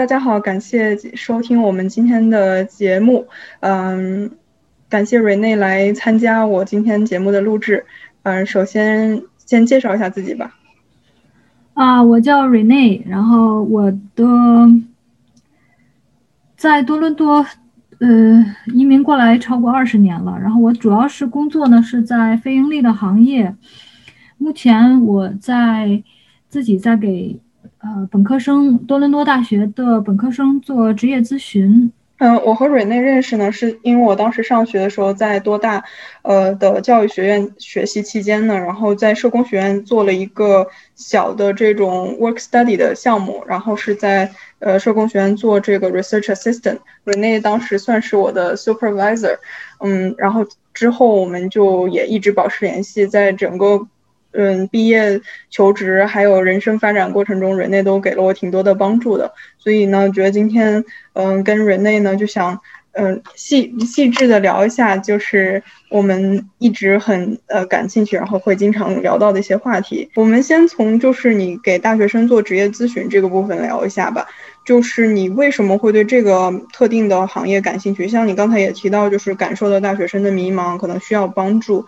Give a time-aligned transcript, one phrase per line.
[0.00, 3.28] 大家好，感谢收听我们今天的节目。
[3.60, 4.30] 嗯，
[4.88, 7.84] 感谢瑞内来参加我今天节目的录制。
[8.22, 10.56] 嗯，首先先介绍一下自己吧。
[11.74, 14.26] 啊，我叫瑞内，然后我的
[16.56, 17.44] 在多伦多，
[17.98, 18.42] 呃，
[18.72, 20.38] 移民过来超过二十年了。
[20.40, 23.54] 然后我主要是工作呢是在非盈利的行业。
[24.38, 26.02] 目前我在
[26.48, 27.38] 自己在给。
[27.82, 31.90] 呃，本科生，多伦多大学的本科生做职业咨询。
[32.18, 35.82] 嗯，我和瑞内认识呢，是因为我当时上学的时候在多大，
[36.20, 46.80] 呃的教育学院学习期间呢，然后在社工学院做了一个小的这种 work study 的项目，然后是在呃社工学院做这个 research assistant。
[47.04, 49.38] 瑞内当时算是我的 supervisor，
[49.78, 53.86] 嗯，然后之后我们就也一直保持联系，在整个。
[54.32, 59.32] 嗯，毕业、求职还有人生发展过程中，瑞内都给了我挺多的帮助的。
[59.58, 62.60] 所以呢，觉得今天，嗯，跟瑞内呢就想，
[62.92, 70.08] 嗯，细细致的聊一下，就是我们一直很呃感兴趣，然后会经常聊到的一些话题。
[70.14, 74.26] 我们先从就是你给大学生做职业咨询这个部分聊一下吧。
[74.64, 78.06] 就是你为什么会对这个特定的行业感兴趣？
[78.06, 81.86] 像你刚才也提到，就是感受到大学生的迷茫，可能需要帮助。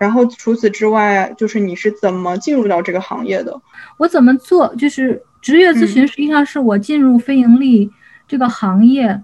[0.00, 3.54] 然后除此之外，就是你是怎么进入到这个行业的？
[3.98, 4.74] 我怎么做？
[4.76, 7.90] 就是职业咨询，实际上是我进入非盈利
[8.26, 9.22] 这个行业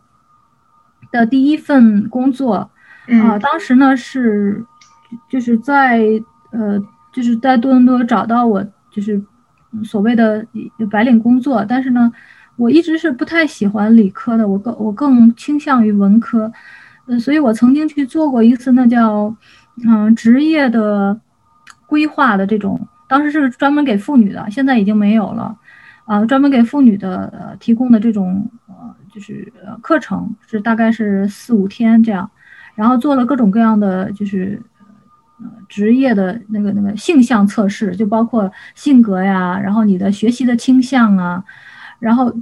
[1.10, 2.70] 的第一份工作。
[3.22, 4.62] 啊，当时呢是
[5.30, 6.02] 就是在
[6.50, 6.78] 呃
[7.10, 9.18] 就是在多伦多找到我就是
[9.82, 10.46] 所谓的
[10.90, 12.12] 白领工作，但是呢，
[12.56, 16.52] 我一直是不太喜欢理科的，我更我更倾向于文科。
[17.06, 19.34] 呃，所以我曾经去做过一次，那叫。
[19.84, 21.20] 嗯，职业的
[21.86, 25.56] 规划的这种，当时是专门给妇女的，现在已经没有了。
[26.06, 32.30] 啊，专门给妇女的呃提供的这种呃就是课程是大概是四五天这样，
[32.74, 34.62] 然后做了各种各样的就是
[35.40, 41.44] 呃职业的那个那个性向测试，就包括性格呀，然后你的学习的倾向啊，
[41.98, 42.32] 然后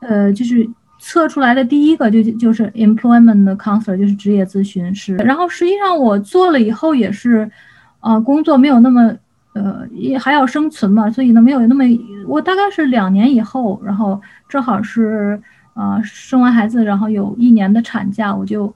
[0.00, 0.68] 呃就是。
[1.04, 5.16] 测出来的第一个就就是 employment counselor，就是职业咨询师。
[5.16, 7.50] 然后实际上我做了以后也是，
[7.98, 9.12] 呃，工作没有那么，
[9.52, 11.82] 呃，也还要生存嘛，所以呢没有那么，
[12.28, 15.42] 我大概是两年以后，然后正好是，
[15.74, 18.72] 呃，生完孩子，然后有一年的产假，我就，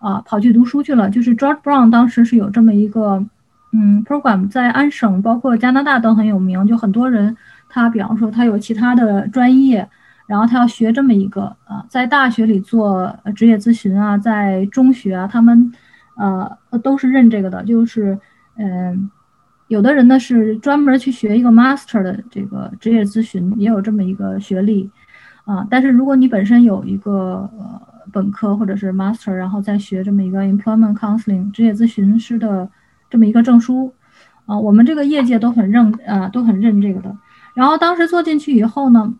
[0.00, 1.08] 啊，跑去读书去了。
[1.08, 3.24] 就是 George Brown 当时是有这么一个，
[3.72, 7.36] 嗯，program 在安省，包括加拿大都很有名，就很多人
[7.68, 9.88] 他比方说他有其他的专业。
[10.30, 15.72] 然后他要学这么一个，啊，在大学里做职业咨询啊，在中学啊，他们，
[16.14, 17.64] 呃，都是认这个的。
[17.64, 18.16] 就是，
[18.54, 19.10] 嗯，
[19.66, 24.88] 有的人呢是专门去学一个 master 的这个职业咨询，也有这么一个学历，
[25.44, 27.82] 啊，但是如果你本身有一个呃
[28.12, 32.70] 本科或者是 master，然后再学这么一个 employment counseling 职业咨询师的
[33.10, 33.92] 这么一个证书，
[34.46, 37.16] 啊，我们这个业界都很认，呃，都很认这个的。
[37.52, 39.12] 然后当时做进去以后呢。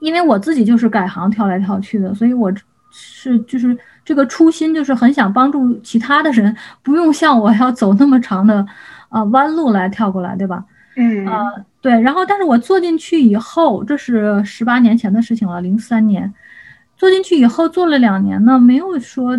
[0.00, 2.52] 因为我自己就是改行跳来跳去的，所以我
[2.90, 8.64] 是就是这个初心就是很想帮助其他的人，不用像我要走那么长的
[9.08, 10.64] 啊弯路来跳过来，对吧？
[10.96, 11.42] 嗯啊
[11.80, 16.32] 对，然后但是我做进去以后，这是十八年前的事情了，零三年
[16.96, 19.36] 做进去以后做了两年呢，没有说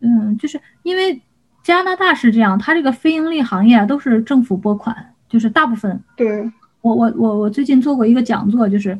[0.00, 1.22] 嗯，就是因为
[1.62, 4.94] 加拿大是这样，它这个非盈利行业都是政府拨款，
[5.28, 6.00] 就是大部分。
[6.16, 6.50] 对，
[6.82, 8.98] 我我我我最近做过一个讲座，就是。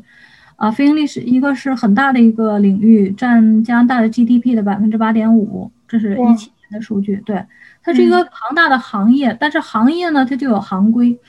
[0.55, 7.21] 啊，非盈利是一个是很大的一个领域，占加拿大的 GDP 的百分之八点五，这是一七年的数据。
[7.25, 7.43] 对，
[7.83, 11.19] 它是一个庞大的行业，但是行业呢，它就有行规，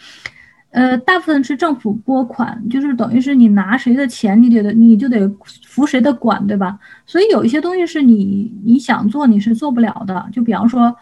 [0.70, 5.28] 呃，大部分是政府拨款，就是等于是你拿谁的钱，你觉得你就得
[5.64, 6.78] 服谁的管，对吧？
[7.06, 10.94] 所以有一些东西是你你想做你是做不了的，就比方说。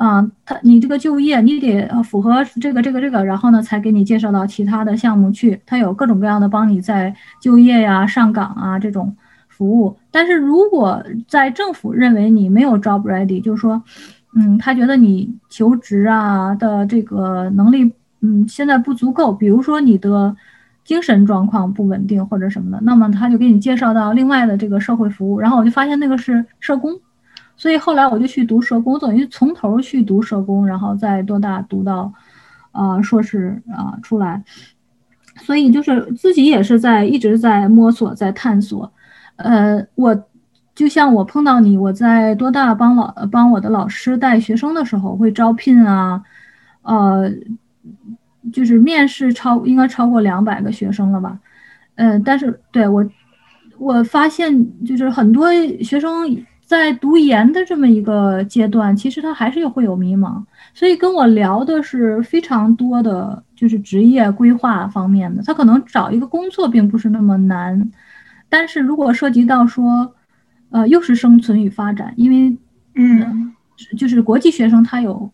[0.00, 5.60] 啊，他你这个就业你得符合这个这个这个，然后呢才给你介绍到其他的项目去。
[5.66, 9.14] 他有各种各样的帮你在就业呀、上岗啊这种
[9.46, 9.94] 服务。
[10.10, 13.82] 但是如果在政府认为你没有 job ready，就是说，
[14.34, 17.92] 嗯，他觉得你求职啊的这个能力，
[18.22, 20.34] 嗯，现在不足够，比如说你的
[20.82, 25.38] 精神状况不稳定或者什么的，那么他就给你介绍到另外的这个社会服务。
[25.38, 26.98] 然后我就发现那个是社工。
[27.60, 32.10] 所以后来我就去读社工，等于从头去读社工，然后在多大读到，
[32.72, 34.42] 呃，硕士啊出来。
[35.42, 38.90] 所以就是自己也是在一直在摸索，在探索。
[39.36, 40.24] 呃，我
[40.74, 46.22] 就像我碰到你，我在多大帮老帮我的老师带学生的时候，会招聘啊，
[46.80, 47.30] 呃，
[48.50, 51.38] 就是面试超应该超过两百个学生了吧？
[51.96, 53.06] 嗯，但是对我。
[53.78, 55.50] 我发现就是很多
[55.82, 56.28] 学生
[56.70, 60.40] 在读研的这么一个阶段，其实他还是会有迷茫，
[60.72, 65.42] 所以跟我聊的是非常多的，就是职业规划方面的。
[65.42, 67.90] 他可能找一个工作并不是那么难，
[68.48, 70.14] 但是如果涉及到说，
[70.70, 72.56] 呃，又是生存与发展，因为
[72.94, 73.52] 嗯，
[73.98, 75.28] 就是国际学生他有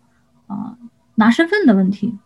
[0.47, 0.75] 啊
[1.17, 2.19] 拿身份的问题。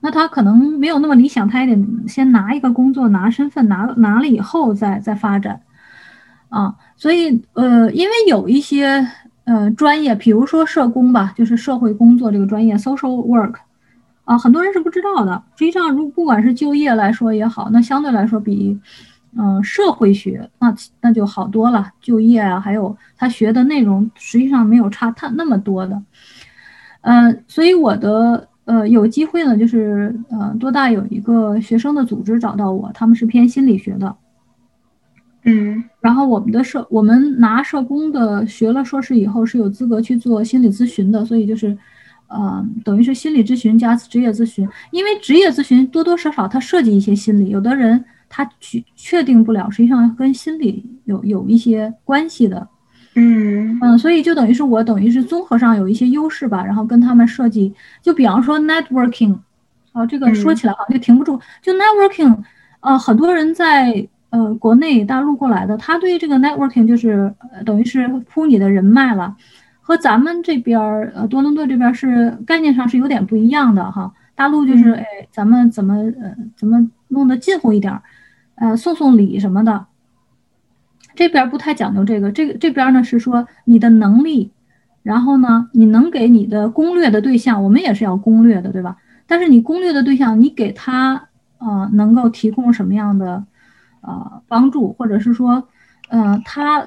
[0.00, 5.60] 那他可能没有那么理想，他也得先拿一个工作，拿身份，拿拿了以后再再发展，
[6.54, 9.04] 啊，所以呃，因为有一些
[9.42, 13.54] 呃专业，比如说社工吧，就是社会工作这个专业，social work，
[14.24, 15.42] 啊，很多人是不知道的。
[15.56, 18.78] 实际上，如不管是就业来说也好，那相对来说比
[19.36, 21.90] 嗯社会学那那就好多了。
[22.00, 26.00] 就业啊，还有他学的内容，实际上没有差太那么多的。
[27.00, 28.48] 嗯，所以我的。
[28.66, 34.16] 呃，有机会呢，就是呃，多大有一个学生的组织找到我，他们是偏心理学的，
[35.44, 41.76] 嗯，然后我们的社，我们拿社工的学了硕士以后是有资格去做心理咨询的，所以就是，
[42.28, 52.66] 呃，等于是心理咨询加职业咨询，因为职业咨询多多少少它涉及一些心理，有的人他确确定不了，实际上跟心理有有一些关系的。
[53.14, 53.78] 嗯。
[53.82, 59.36] 嗯，所以就等于是我等于是综合上有一些优势吧，然后跟他们设计，就比方说 networking，
[59.92, 62.34] 啊，这个说起来好像就停不住，就 networking，
[62.80, 67.32] 呃，很多人在呃国内大陆过来的，他对这个 networking 就是
[67.64, 69.36] 等于是铺你的人脉了，
[69.80, 78.02] 和咱们这边儿呃多伦多这边是概念上是有点不一样的哈，大陆就是哎咱们怎么呃怎么弄得近乎一点儿，
[78.56, 79.86] 呃送送礼什么的。
[81.14, 84.50] 这边不太讲究这个，这个这边呢是说你的能力，
[85.04, 88.96] 然后呢你能给你的攻略的对象，我们也是要攻略的，对吧？
[89.28, 91.28] 但是你攻略的对象，你给他
[91.58, 93.44] 呃能够提供什么样的
[94.06, 95.62] 呃帮助，或者是说
[96.08, 96.86] 呃他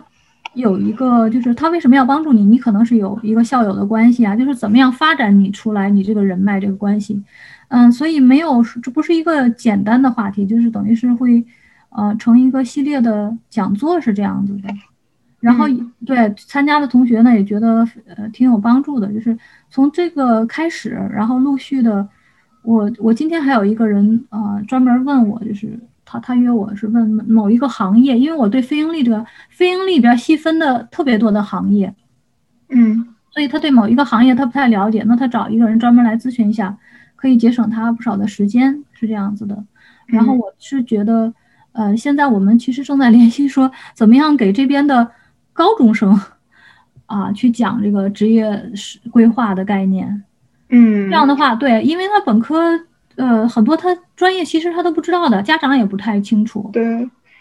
[0.54, 2.46] 有一个就是他为什么要帮助你？
[2.46, 7.24] 你可能是有一个校友的关系啊，就是怎么样发展你出来你这个人脉这个关系，
[7.68, 11.46] 嗯，所以没有这不是一个简单的话题，就是等于是会。
[11.90, 14.70] 呃，成一个系列的讲座是这样子的，
[15.40, 15.66] 然后
[16.06, 19.36] 对参加的同学呢也觉得呃挺有帮助的，就是
[19.70, 22.08] 从这个开始，然后陆续的，
[22.62, 31.94] 我我今天还有一个人呃专门问我，就是他他约我是问某一个行业，因为我对非盈利这个非盈利里边细分的特别多的行业，
[32.70, 36.78] 嗯，所以他对某一个行业他不太了解，那他找一个人专门来咨询一下，
[37.18, 39.62] 可以节省他不少的时间，是这样子的。
[40.06, 41.34] 然后我是觉得。
[41.74, 45.12] 呃，现在我们其实正在联系，说怎么样给这边的
[45.54, 46.20] 高中生
[47.06, 48.72] 啊去讲这个职业
[49.12, 50.24] 规划的概念。
[50.70, 52.60] 嗯，这样的话，对，因为他本科
[53.18, 56.70] 呃很多他专业其实他都不知道的，家长也不太清楚。
[56.72, 56.84] 对。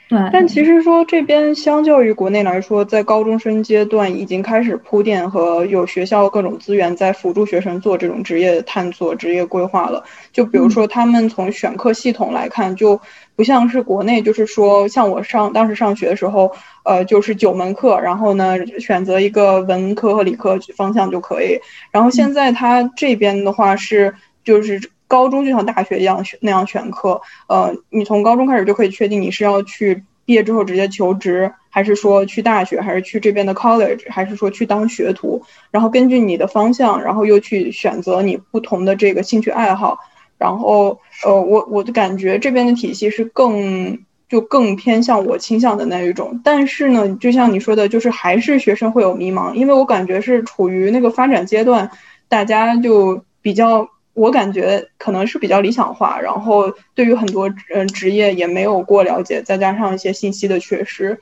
[0.09, 10.05] 对，但其实说这边相较于国内来说，在高中生阶段已经开始铺垫和有学校各种资源在辅助学生做这种职业探索、职业规划了。
[10.33, 13.01] 就比如说他们从选课系统来看，就
[13.35, 16.53] 不像是国内，就是说像我上当时上学的时候，
[16.85, 21.59] 呃，就是九门课，然后呢选择一个文科和理科方向就可以。
[21.91, 24.15] 然后现在他这边的话是
[24.45, 24.81] 就是。
[25.09, 39.99] 高中就像大学一样选那样选课，呃，你从高中开始就可以确定你是要去毕业之后直接求职，还是说去大学，还是去这边的 college，还是说去当学徒，然后根据你的方向，然后又去选择你不同的这个兴趣爱好，
[40.39, 43.97] 然后，呃，我我的感觉这边的体系是更
[44.29, 51.89] 就更偏向我倾向的那一种，但是呢，就像你说的，就是还是学生会有迷茫，因为我感觉是处于那个发展阶段，
[52.29, 53.89] 大家就比较。
[54.17, 61.21] 我感觉可能是比较理想化，然后对于很多嗯职业也没有过了解，再加上一些信息的缺失，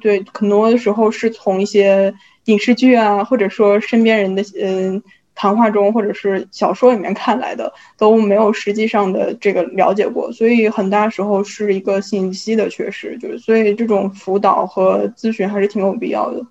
[0.00, 2.14] 对很多的时候是从一些
[2.46, 5.02] 影视剧啊，或者说身边人的嗯
[5.34, 16.42] 谈话中，或者是小说里面看来的，都没有实际上的这个了解过，所以很大时候是一个信息的缺失，就是所以这种辅导和咨询还是挺有必要的。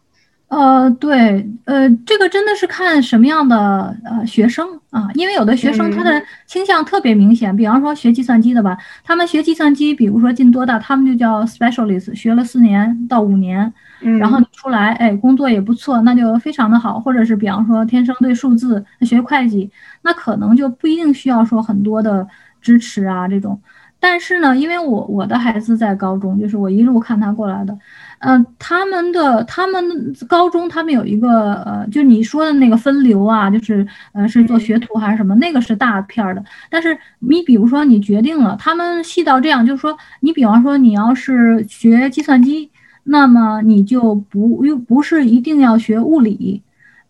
[0.52, 13.74] 呃，对，呃，这个真的是看什么样的呃学生啊，因为有的学生他的倾向特别明显，比方说学计算机的吧，他们学计算机，比如说进多大，他们就叫 specialist，学了四年到五年，
[14.20, 22.28] 然后出来，哎，工作也不错，那就非常的好，或者是比方说天生对数字，学会计，那可能就不一定需要说很多的
[22.62, 23.58] 支持啊这种。
[24.02, 27.78] 但是呢，因为我我的孩子在高中，就是我一路看他过来的，
[28.22, 36.44] 呃，他们的他们高中他们有一个呃，就你说的那个分流啊，就是呃是做学徒还是什么，那个是大片的。
[36.70, 42.70] 但是你比如说你决定了，他们细到这样，就是说你比方说你要是学计算机，
[43.06, 46.62] 那么你就不又不是一定要学物理。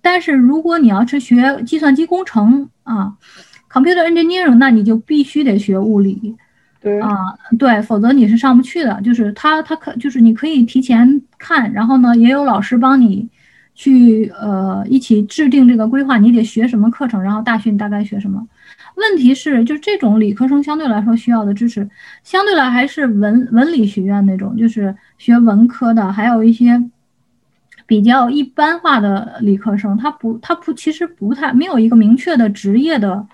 [0.01, 3.13] 但是如果你要是学计算机工程啊
[3.69, 6.37] ，computer engineering，那你就必须得学物理。
[6.81, 7.15] 对啊，
[7.59, 8.99] 对，否则你是上不去的。
[9.03, 13.29] 就是他他可就是你可以提前看，然后呢，也有老师帮你
[13.75, 18.47] 去呃一起制定这个规划，你得学什么课程，然后大学你大概学什么。
[18.95, 21.87] 问题是，就这种理科生相对来说需要的知识，
[22.23, 26.83] 相对来还是文文理学院那种，就是学文科的，还有一些
[27.85, 33.27] 比较一般化的理科生，他不他不其实不太没有一个明确的职业的。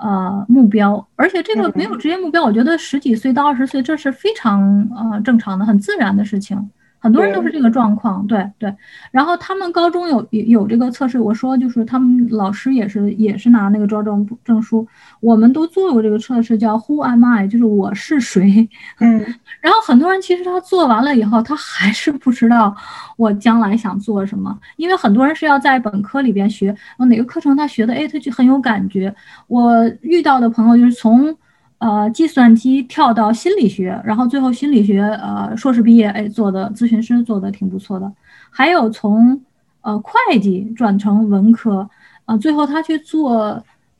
[0.00, 4.60] 呃，目标，而且这个没有职业目标，我觉得十几岁到二十岁这是非常
[4.96, 6.70] 呃正常的、很自然的事情。
[7.00, 8.72] 很多人都是这个状况，对对。
[9.10, 14.86] 然后他们高中有有有这个测试，我说就是他们老师也是也是拿那个招证证书，
[15.20, 17.48] 我们都做过这个测试，叫 Who am I？
[17.48, 18.68] 就是我是谁。
[18.98, 19.18] 嗯。
[19.60, 22.76] 然后很多人其实他做完了以后，他还是不知道
[23.16, 29.14] 我将来想做什么，因为很多人是要在本科里边学，哪个课程他学的，哎，他就很有感觉。
[29.46, 31.34] 我遇到的朋友就是从。
[31.80, 38.12] 呃，计算机跳到心理学，然后最后心理学，呃，硕士毕业，哎，做的咨询师做的挺不错的。
[38.50, 39.40] 还有从
[39.80, 41.88] 呃会计转成文科，
[42.26, 43.32] 啊，最后他去做，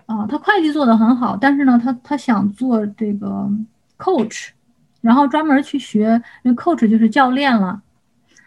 [0.05, 3.51] 啊，他会计做的很好，但是呢，他他想做这个
[3.97, 4.49] coach，
[5.01, 7.81] 然后专门去学，那 coach 就是教练了。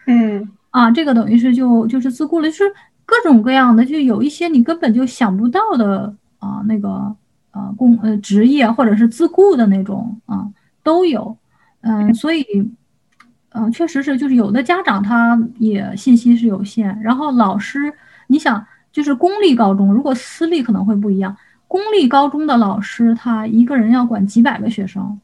[0.06, 2.72] 嗯，啊，这个等于是就就是自雇了，就是
[3.04, 7.16] 各种各样的，就有一些你根本就想不到的啊，那个。
[7.54, 10.50] 呃，工呃职业或者是自雇的那种啊，
[10.82, 11.36] 都有，
[11.82, 12.44] 嗯，所以，
[13.50, 17.94] 嗯，确实是，就是有的家长他也信息是有限，然后老师，
[18.26, 21.36] 你想，就是公立高中，如果私立可能会不一样，
[21.68, 25.20] 公立高中的老师他一个人要管几百个学生，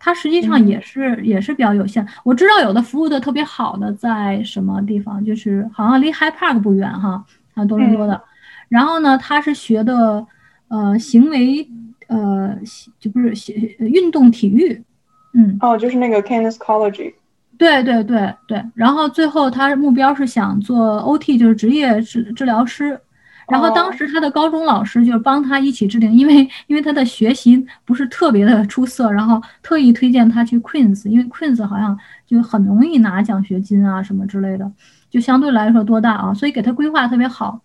[0.00, 2.04] 他实际上也是也是比较有限。
[2.24, 8.20] 我知道有的服务的特别好的在什么地方，就是好像离 High Park 不远哈，啊多伦多的，
[8.68, 10.26] 然后呢，他是学的。
[10.68, 11.66] 呃，行为，
[12.08, 12.56] 呃，
[13.00, 14.82] 就不是运动体育，
[15.34, 17.14] 嗯，哦，就是那个 kinesiology，
[17.56, 22.98] 对对对对，然后最后他目标是想做 OT，就是职业治治疗师，
[23.48, 34.70] 然后当时他的高中老师就帮他一起制定，因为因为他的学习不是特别的出色，然后特意推荐他去 Queens，因为 Queens 好像就很容易拿奖学金啊什么之类的，
[35.10, 37.60] 就相对来说多大啊，所以给他规划特别好。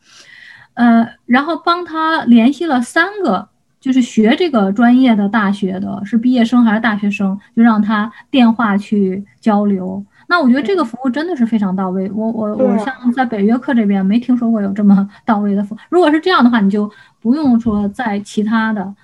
[0.76, 3.50] 呃，然后帮他联系了三个，
[3.80, 10.04] 就是学这个专业的大学的，是毕业生还是大学生，就让他电话去交流。
[10.28, 12.10] 那我觉得这个服务真的是非常到位。
[12.12, 15.78] 我我我像在北约克这边没听说过有这么 到位的服务。
[15.90, 16.90] 如果是这样的话，你就
[17.22, 18.96] 不用说在其他的，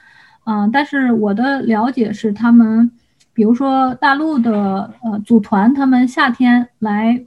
[0.46, 2.90] 嗯，但是我的了解是，他们
[3.34, 7.22] 比如说大陆的呃组团，他们夏天来，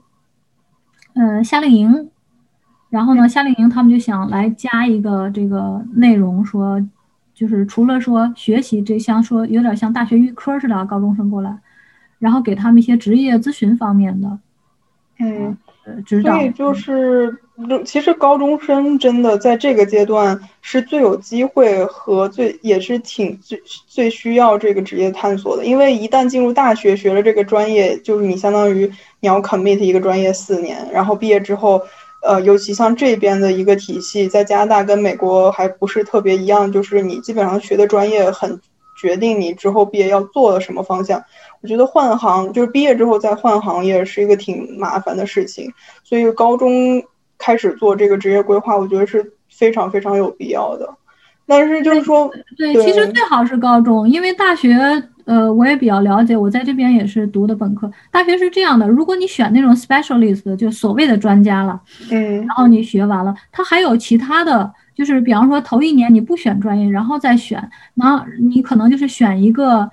[1.13, 2.09] 呃夏令营。
[2.93, 6.79] 然后呢，夏令营他们就想来加一个这个内容，说
[7.33, 11.57] 就是除了说学习这像说有点像大学预科似的，高中生过来，
[12.19, 14.37] 然后给他们一些职业咨询方面的，
[15.17, 15.57] 嗯，
[16.05, 16.35] 指导。
[16.35, 17.35] 所以就是，
[17.83, 28.85] 其实高中生真的在这个阶段是最有机会和最也是挺最最需要这个职业探索的，因为一旦进入大学学了这个专业，就是你相当于
[29.19, 31.81] 你要 commit 一个专业四年，然后毕业之后。
[32.23, 38.59] 呃，尤其像这边的一个体系，在加拿大跟美国还不是特别一样，就是你基本上学的专业很
[38.97, 41.21] 决定你之后毕业要做的什么方向。
[41.61, 45.71] 我觉得换行就是毕业之后再换行业是一个挺麻烦的事情，
[46.03, 47.03] 所以高中
[47.37, 50.89] 开始做这个职业规划，我觉得是非常非常有必要的。
[51.45, 54.77] 但是就是说，对，其实最好是高中，因为大学。
[55.25, 57.89] 呃，我也比较了解，我在这边也是读的本科。
[58.11, 61.79] 大学是这样的，如果你选那种 specialist，就所谓的专家了，
[62.11, 69.89] 嗯，然后你学完了，他还有其他的，就是比方说头一年你不选专业，然后再选，那你可能就是选一个，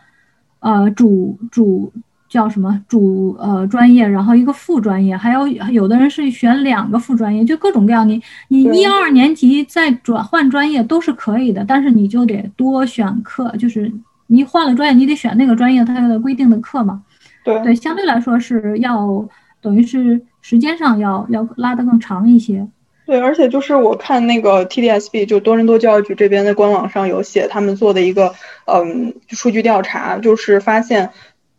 [0.58, 1.92] 呃，主主
[2.28, 8.08] 叫什么主呃专业，然后一个副专业，还有有的人是选两个副专业，就各种各样。
[8.08, 13.92] 你你一二年级再转换专业都是可以的，但是你就得多选课，就是。
[14.30, 17.02] 你换了专业，你得选那个专业它的规定的课嘛？
[17.44, 19.28] 对对，相对来说是要
[19.60, 22.66] 等于是时间上要要拉得更长一些。
[23.06, 28.32] 对，而且就是我看那个 TDSB 就多伦多教育局这边的官网上有写他们做的一个
[28.66, 31.10] 嗯数据调查，就是发现。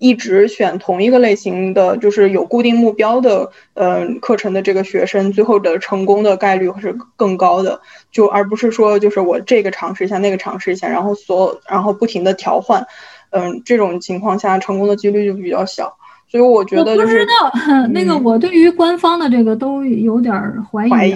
[0.01, 7.79] 一直选同一个类型的，就是有固定目标的，嗯，课程的这个学生，最后的成功的概率是更高的，
[8.11, 12.83] 就而不是说就是我这个尝试一下，那个尝试一下，然后所然后不停的调换，
[13.29, 15.95] 嗯，这种情况下成功的几率就比较小。
[16.27, 17.51] 所以我觉得就是不知道
[17.93, 20.33] 那个，我对于官方的这个都有点
[20.71, 20.89] 怀疑。
[20.89, 21.13] 怀疑。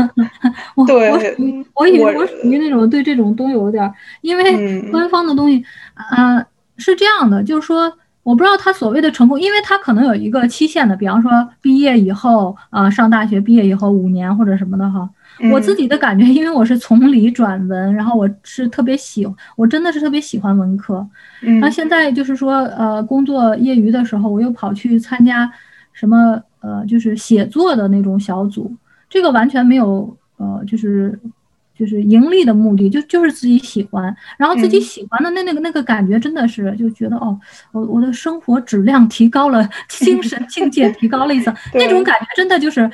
[0.86, 1.18] 对，我
[1.74, 5.62] 我以为我属于那种对这种都有点，因为官方的东西
[5.94, 6.46] 啊
[6.78, 7.92] 是这样的，就是说
[8.22, 11.30] 我不知道他所谓的成功，因为他可能有一个期限的，比方说
[11.60, 15.08] 毕业以后啊，上大学毕业以后五年或者什么的哈。
[15.52, 21.06] 我自己的感觉，因为我是从理转文，然后我是特别喜，我真的是特别喜欢文科。
[21.60, 25.48] 那现在就是说，呃，工作业余的时候，我又跑去参加
[25.92, 28.74] 什么，呃，就是写作的那种小组，
[29.08, 31.16] 这个完全没有，呃，就是
[31.78, 37.38] 就是盈利的目的，就就是自己喜欢，然后自己喜欢的那那个那个感觉，真的是就觉得哦，
[37.72, 42.90] 我我的生活质量提高了， 精神境界提高了一层， 那种感觉真的就是。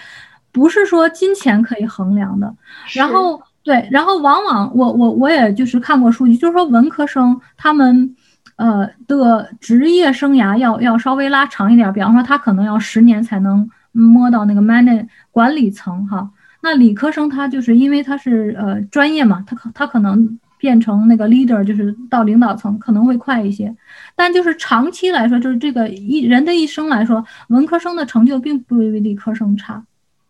[0.55, 2.55] 不是说金钱可以衡量的，
[2.95, 8.15] 然后对，然后往往我我我也就是看过数据，就是说文科生他们，
[8.55, 16.31] 呃的职业生涯要要稍微拉长一点，比方说他可能要十年才能摸到那个 man 管理层哈，
[16.65, 23.77] 那理科生他就是因为他是呃专业嘛，他可他可能变成那个 leader 就是到领导层可能会快一些，
[24.17, 29.85] 但就是长期来说，就是这个一人的一生来说，文科生的成就并不比理科生差。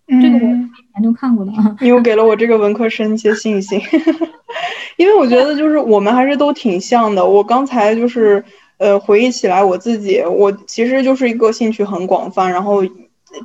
[0.06, 3.80] 这个我以前就看过的啊，你又给了我这个文科生一些信心，
[4.98, 7.24] 因为我觉得就是我们还是都挺像的。
[7.24, 8.44] 我刚才就是
[8.78, 12.84] 呃回忆起来我自己，我其实就是一个兴趣很广泛，然后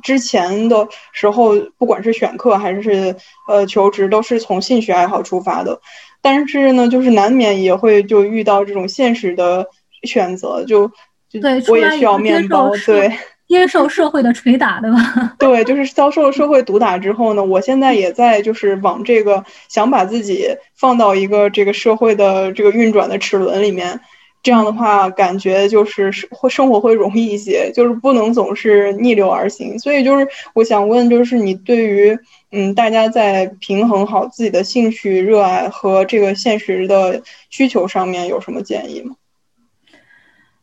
[0.02, 3.16] 之前的时候不管是选课还是
[3.48, 5.80] 呃求职，都是从兴趣爱好出发的。
[6.20, 9.66] 但是呢，就是难免也会就遇到这种现实的
[10.02, 10.88] 选择，就
[11.28, 13.10] 就我也需要面包，对。
[13.50, 15.34] 接受社会的捶打，对吧？
[15.36, 23.98] 对，就是遭受了社会毒打之后呢，我现在也在就是往这个想把自己放到一个这个社会的这个运转的齿轮里面，
[24.42, 29.78] 这样的话感觉就是会生活会容易一些，就是不能总是逆流而行。
[29.78, 32.18] 所以就是我想问，就是你对于
[32.50, 39.16] 嗯大家在平衡好自己的兴趣热爱和这个现实的需求上面有什么建议吗？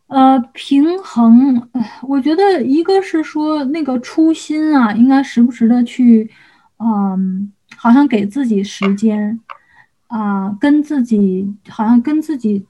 [0.08, 1.70] 呃，平衡，
[2.08, 6.32] 我觉得一个是说那个初心啊，应该时不时的去，
[6.80, 9.38] 嗯，好像给自己时间，
[10.08, 12.66] 啊，跟自己好像跟自己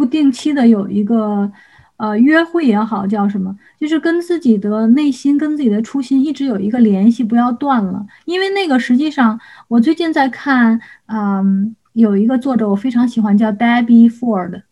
[0.00, 1.52] 不定期的有一个
[1.98, 8.06] 呃约会也好，叫什么，就是跟自己的内心跟自己的初心一直有一个联系，不要断了。
[8.24, 14.62] 因为那个实际上，我最近在看，嗯，有一个作者我非常喜欢，叫 Debbie Ford。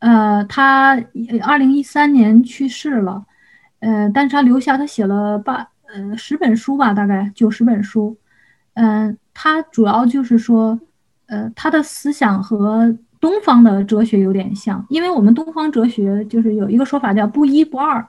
[0.00, 1.02] 呃，他
[1.42, 3.24] 二零一三年去世了，
[3.80, 8.18] 呃，但是他留下他写了八呃十本书吧，大概九十本书，
[8.74, 10.78] 嗯，他主要就是说，
[11.26, 18.06] 呃，他的思想和东方的哲学有点像，因为我们东方哲学就是有一个说法叫不一不二，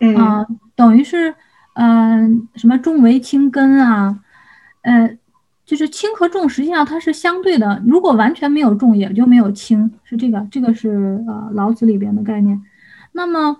[0.00, 1.34] 嗯，等于是，
[1.74, 4.18] 嗯，什么重为轻根啊，
[4.82, 5.16] 呃。
[5.68, 7.82] 就是轻和重，实际上它是相对的。
[7.86, 10.42] 如果完全没有重，也就没有轻，是这个。
[10.50, 12.58] 这个是呃老子里边的概念。
[13.12, 13.54] 那么，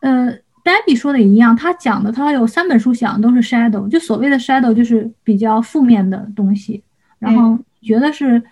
[0.00, 0.32] 呃
[0.64, 6.82] ，Debbie 说的也一样，他讲的他有三本书讲的都是 shadow，就所谓的 shadow 就是比较负面的东西，
[7.18, 8.42] 然后觉得是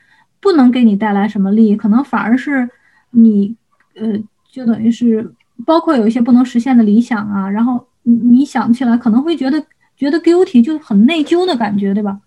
[0.40, 2.68] 不能给你带来什么利益，可能反而是
[3.10, 3.56] 你
[3.94, 4.18] 呃
[4.50, 5.34] 就等于是
[5.66, 9.64] 包括有一些不能实现的理想啊，然后你你想起来可能会觉得
[9.96, 12.20] 觉得 guilty 就很内疚的感觉，对吧？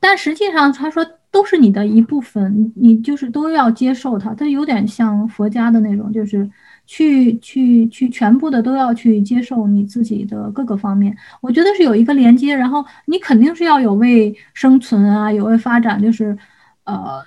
[0.00, 4.32] 但实际上，他说都是你的一部分，你就是都要接受它。
[4.32, 6.48] 它有点像佛家的那种，就是
[6.88, 11.16] 去去去全部的都要去接受你自己的各个方面。
[11.40, 16.36] 我觉得是有一个连接，然后你肯定是要有为生存啊，有为发展，就是
[16.84, 17.22] 呃，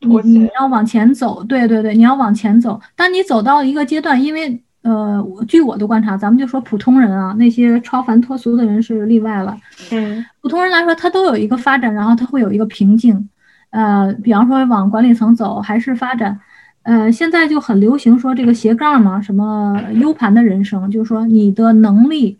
[0.00, 2.80] 你你要往前走，对对对，你要往前走。
[2.96, 4.60] 当你走到一个阶段，因为。
[4.82, 9.54] 呃，我据我的观察，咱们就说普通人啊，那些超凡脱俗的人是例外了。
[9.92, 13.28] 嗯，普通人来说，他都有一个发展，然后他会有一个瓶颈。
[13.68, 16.40] 呃，比方说往管理层走，还是发展。
[16.82, 22.38] 呃，现在就很流行说这个斜杠嘛，什么 U 盘的人生，就是说你的能力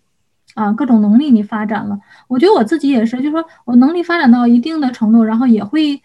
[0.55, 1.99] 啊，各种能力你发展了。
[2.29, 6.01] 我觉得我自己也是，就是说我能力发展到一定的程度，然后也会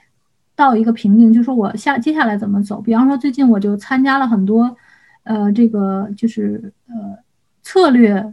[0.56, 2.82] 到一个瓶颈，就是说我下接下来怎么走。
[2.82, 4.76] 比方说最近我就参加了很多。
[5.24, 6.94] 呃，这个就是呃
[7.64, 8.32] 策略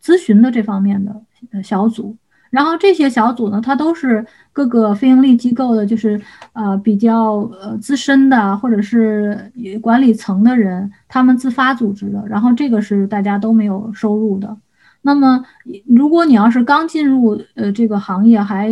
[0.00, 2.16] 咨询的这方面的小组，
[2.50, 6.20] 然后这些小组呢，它都是各个非盈利机构的，就是
[6.52, 14.56] 呃比较呃资深的或者是管理层的人，他们自发组织的，然后这个是大家都没有收入的。
[15.02, 15.42] 那么
[15.86, 18.68] 如果你要是刚进入呃这个行业，还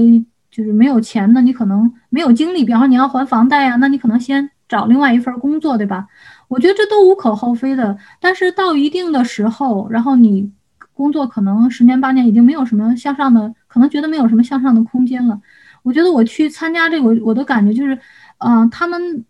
[0.50, 6.06] 就是没有钱呢，你可能没有精力，比方说你要还房贷呀，那你可能先找另外一份工作，对吧？
[6.48, 7.96] 我觉得这都无可厚非的。
[8.20, 10.50] 但是到一定的时候，然后你
[10.92, 15.40] 工作可能十年八年已经没有什么向上的，可能觉得没有什么向上的空间了。
[15.84, 17.96] 我觉得我去参加这个，我的感觉就是，
[18.38, 19.24] 嗯，他们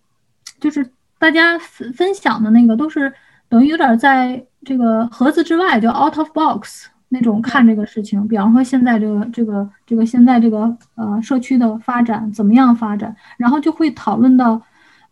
[0.59, 3.13] 就是大家分分享的那个都是
[3.49, 6.87] 等于有点在这个盒子之外，就 out of box。
[7.11, 14.61] 那种看这个事情，比方说现在这个这个这个现在这个呃社区的发展怎么样发展，然后就会讨论到，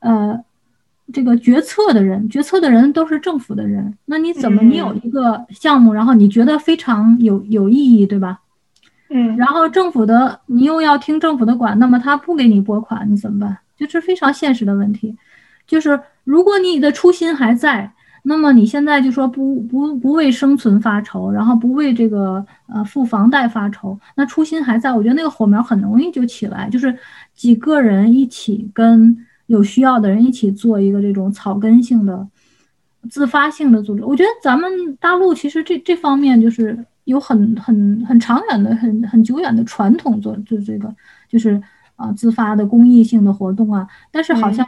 [0.00, 0.38] 呃，
[1.10, 8.40] 这个决策的人，决策的人都是政府的人，那你怎么你有一个项目，然后你觉得非常有有意义，对吧？
[9.08, 13.58] 嗯，然后政府的你又要听政府的管，那么他不给你拨款，你怎么办？
[13.76, 15.16] 就是非常现实的问题，
[15.66, 17.92] 就是如果你的初心还在。
[18.28, 26.92] 那么你现在就说不不不为生存发愁，然后不为这个呃付房贷发愁，那初心还在，我觉得那个火苗很容易就起来，就是
[27.36, 29.16] 几个人一起跟
[29.46, 32.26] 有需要的人一起做一个这种草根性的、
[33.08, 34.02] 自发性的组织。
[34.04, 40.94] 我觉得咱们大陆其实这这方面就是有很很很长远的、很很久远的传统，做做这个
[41.28, 41.60] 就是
[41.96, 44.64] 啊自发的公益性的活动啊，但是好像。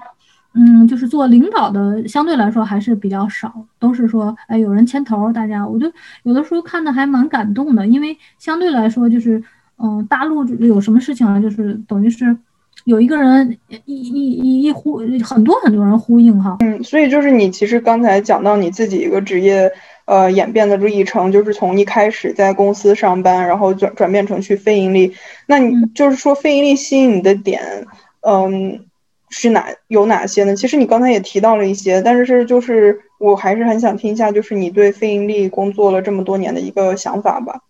[0.55, 9.41] 嗯，就是做领导的，相对来说还是比较少，都是说，哎，有人牵头，大家，我就有的时候看的还蛮感动的，因为相对来说，就是，
[9.77, 12.37] 嗯，大陆有什么事情啊，就是等于是
[12.85, 16.57] 有一个人一一一一呼，很多很多人呼应哈。
[16.61, 19.71] 嗯，所以就是你其实刚才讲到你自己一个职业，
[20.09, 25.15] 呃，演变的历程，就是从一开始在公司上班，然后转转变成去非盈利，
[25.47, 27.87] 那你就是说非盈利吸引你的点，
[28.23, 28.85] 嗯。
[29.31, 30.57] 是哪有哪些呢？
[30.57, 37.61] 其实你刚才也提到了一些，但是就是我还是很想听一下，就是你对非盈利工作了这么多年的一个想法吧。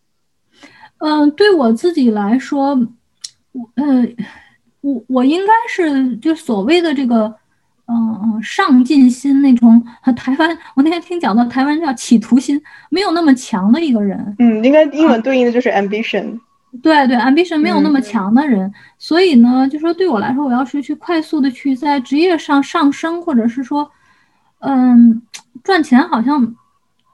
[0.99, 2.79] 嗯，对我自己来说，
[3.51, 4.09] 我呃，
[4.83, 7.35] 我我应该是就所谓的这个
[7.89, 9.83] 嗯嗯上进心那种，
[10.15, 14.37] 台湾我那天听讲到台湾叫企图心没有那么强的一个人。
[14.39, 16.39] 嗯，应该英文对应的就是 ambition。
[16.83, 23.91] 对对，ambition 没有那么强的人，所以呢，就说对我来说，我要是去快速的去在职业上上升，或者是说，
[24.59, 25.23] 嗯，
[25.65, 26.55] 赚钱好像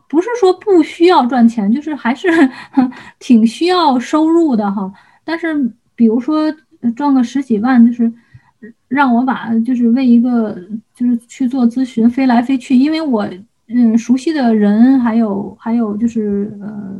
[0.09, 2.29] 不是说不需要赚钱，就是还是
[3.21, 4.93] 挺需要收入的哈。
[5.25, 6.53] 但是比如说
[6.97, 8.13] 赚个十几万，就是
[8.89, 10.57] 让我把就是为一个
[10.95, 13.29] 就是去做咨询飞来飞去，因为我
[13.69, 16.95] 嗯熟悉的人还有还有就是呃。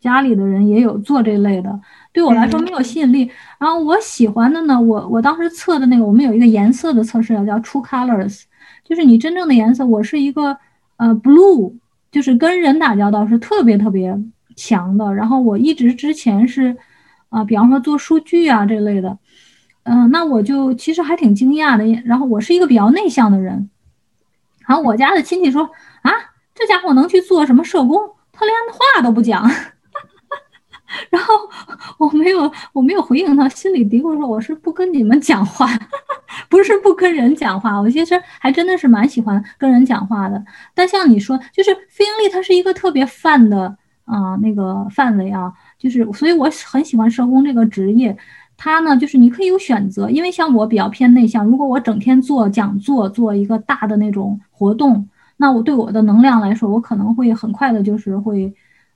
[0.00, 1.78] 家里的人也有做这类的，
[2.10, 3.30] 对我来说没有吸引力。
[3.58, 8.44] 然后我喜欢的呢，我我当时测的那个，我们有一个颜色的测试叫 True Colors，
[8.82, 9.84] 就是你真正的颜色。
[9.84, 10.56] 我是一个
[10.96, 11.74] 呃 Blue，
[12.10, 14.18] 就是跟人打交道是特别特别
[14.56, 15.12] 强的。
[15.12, 16.74] 然后我一直之前是
[17.28, 19.18] 啊，比方说做数据啊这类的，
[19.84, 22.02] 嗯，那我就其实还挺惊讶的。
[22.04, 23.70] 然后我是一个比较内向的人，
[24.66, 25.62] 然后我家的亲戚说
[26.02, 26.12] 啊，
[26.54, 27.98] 这家伙能去做什么社工？
[28.32, 29.50] 他连话都不讲。
[31.08, 31.34] 然后
[31.98, 35.68] 我没有，我没有回应他，心里嘀咕说：“我是不跟你们讲话，
[36.50, 37.80] 不是不跟人讲话。
[37.80, 40.44] 我其实还真的是蛮喜欢跟人讲话的。
[40.74, 48.16] 但像你说，就是非盈利，它是一个特别泛的啊那个范围啊，就是所以我很喜欢社工这个职业。
[48.60, 58.52] 它呢，就是你可以有选择，因为像我比较偏内向，如果我整天做讲座，做一个大的那种活动，那我对我的能量来说，我可能会很快的，就是会。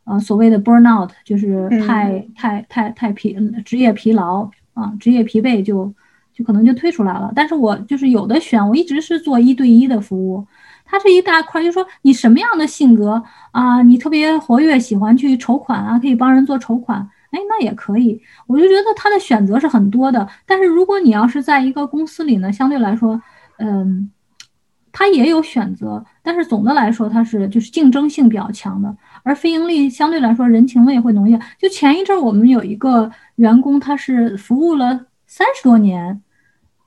[0.06, 5.90] 啊，所谓的 burnout 就是太太太太疲职业疲劳啊，职业疲惫就
[6.34, 7.32] 就可能就退出来了。
[7.34, 10.46] 但是我就是有的选，我一直是做一对一的服务，
[10.84, 18.22] 它是一大块，就是说你什么样的性格啊，你特别活跃，喜欢去筹款啊，可以帮人做筹款，哎，那也可以。
[18.46, 20.26] 我就觉得它的选择是很多的。
[20.46, 23.20] 但是如果你要是在一个公司里呢，相对来说，
[23.58, 24.10] 嗯，
[24.92, 28.96] 它也有选择，但是总的来说，它是就是竞争性比较强的。
[29.24, 31.40] 而非盈利相对来说人情味会浓一些。
[31.58, 36.22] 就前一阵我们有一个员工，他是服务了三十多年，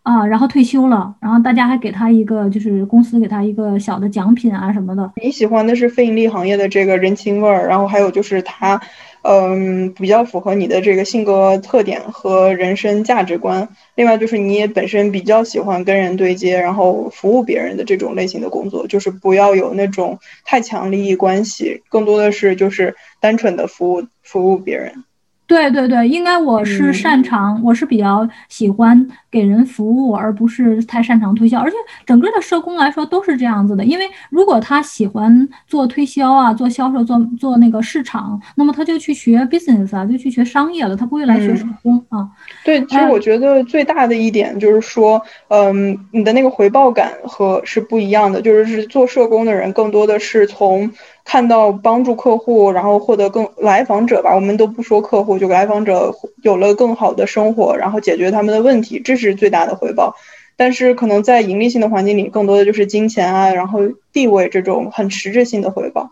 [0.04, 5.12] 啊，然后退休了，然后大家还给他一个，就是公司给他一个小的奖品啊什么的。
[5.22, 8.80] 你喜欢的是非盈利行业的这个人情味儿，然后还有就是他。
[9.24, 13.70] 嗯，比较符合你的这个性格特点和人生价值观。
[13.96, 25.04] 另外就是你也本身比较喜欢跟人对接，然后服务别人的这种类型的工作，就是不要有那种太强利益关系，更多的是就是单纯的服务服务别人。
[25.48, 31.58] 对对对，应该我是擅长，我是比较喜欢给人服务，而不是太擅长推销。
[31.62, 42.28] 而且整个的社工来说都是这样子的，因为如果他喜欢做推销啊，做销售，做做那个市场，那么他就去学 business 啊，就去学商业了，他不会来学社工啊。
[42.66, 50.92] 对，其实我觉得最大的一点就是说，嗯，你的那个回报感和是不一样的，就是是做社工的人更多的是从。
[51.30, 60.16] 看到帮助客户，然后获得更来访者吧，我们都不说客户，就来访者有了更好的生活，然后解决他们的问题，这是最大的回报。
[60.56, 63.82] 但是可能在盈利性的环境里，更多的就是金钱啊，然后
[64.14, 66.10] 地位这种很实质性的回报。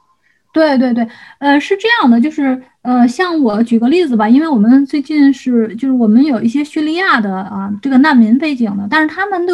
[0.52, 1.08] 对对对，
[1.40, 9.54] 呃，是这样的，就是呃，像我举个例子吧，因为我们最近是就是我们有一些叙利亚的啊这个难民背景的，但是他们的。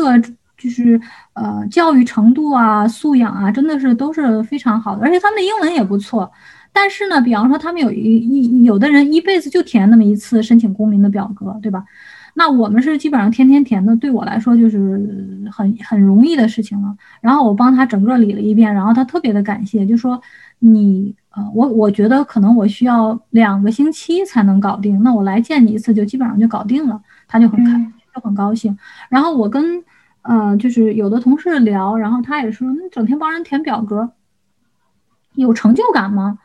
[0.62, 1.00] 就是
[1.34, 6.32] 呃，教育程度啊，素养啊，真的是都是非常好的，而且他们的英文也不错。
[6.72, 11.84] 但是呢，比方说他们有一一有的人一辈子就填那么一次申请公民的表格，对吧？
[12.34, 16.96] 那我们是基本上天天填的，对我来说就是很很容易的事情了。
[17.20, 20.22] 然后我帮他整个理了一遍，然后他特别的感谢，就说
[20.60, 27.72] 你呃，我我觉得可能我需要两个星期才能搞定，那我来见你一次就基本上就搞定了，他就很开
[28.16, 28.78] 就很高兴。
[29.10, 29.84] 然后我跟。
[30.24, 34.12] 呃，就是有的同事聊，然后他也说，你整天帮人填表格，
[35.36, 36.40] 有成就感吗？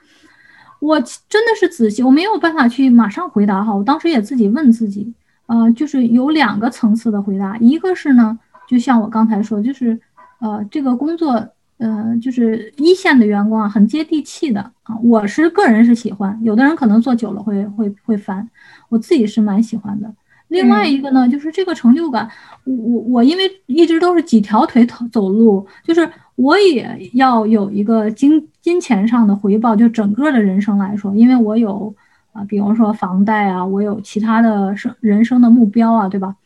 [0.79, 3.75] 我真的是仔细，我没有办法去马上回答哈。
[3.75, 5.15] 我当时也自己问自己，
[5.47, 9.99] 呃，就是有两个层次的回答，一个是呢，就像我刚才说，就是
[10.39, 11.33] 呃，这个工作，
[11.79, 14.97] 呃，就是一线的员工啊，很接地气的啊。
[15.03, 18.49] 我是个人是喜欢，有的人可能做久了会会会烦，
[18.91, 20.15] 我自己是蛮喜欢的。
[20.48, 22.28] 另外一个呢，就是这个成就感，
[22.64, 31.92] 我我我因为一直都是几条腿走走路，就是我也要有一个金金钱上的回报，就整个的人生来说，因为我有
[32.32, 36.37] 啊，比如说房贷啊，我有其他的生人生的目标啊，对吧？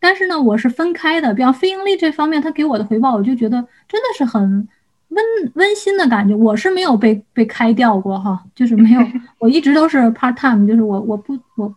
[0.00, 4.66] 但是呢，我是分开的，比方非盈利这方面，他给我的回报，我就觉得真的是很
[5.08, 6.34] 温温馨的感觉。
[6.34, 9.00] 我是没有被被开掉过哈，就是没有，
[9.38, 11.74] 我一直都是 part time，就是我我不我。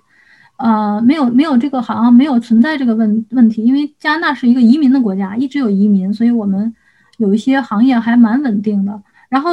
[0.58, 6.74] 呃，没有没有这个，好像没有存在这个问问题，因为加拿大是一个移民的国家，一直有移民，所以我们
[7.18, 9.00] 有一些行业还蛮稳定的。
[9.30, 9.52] 然后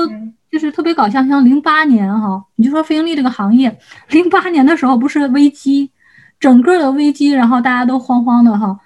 [0.51, 3.79] 就是特别搞笑，像零八年哈，你就说非盈利这个行业，
[4.11, 5.91] 零八年的时候不是危机，
[6.41, 8.79] 整个的危机，然后大家都慌慌的哈，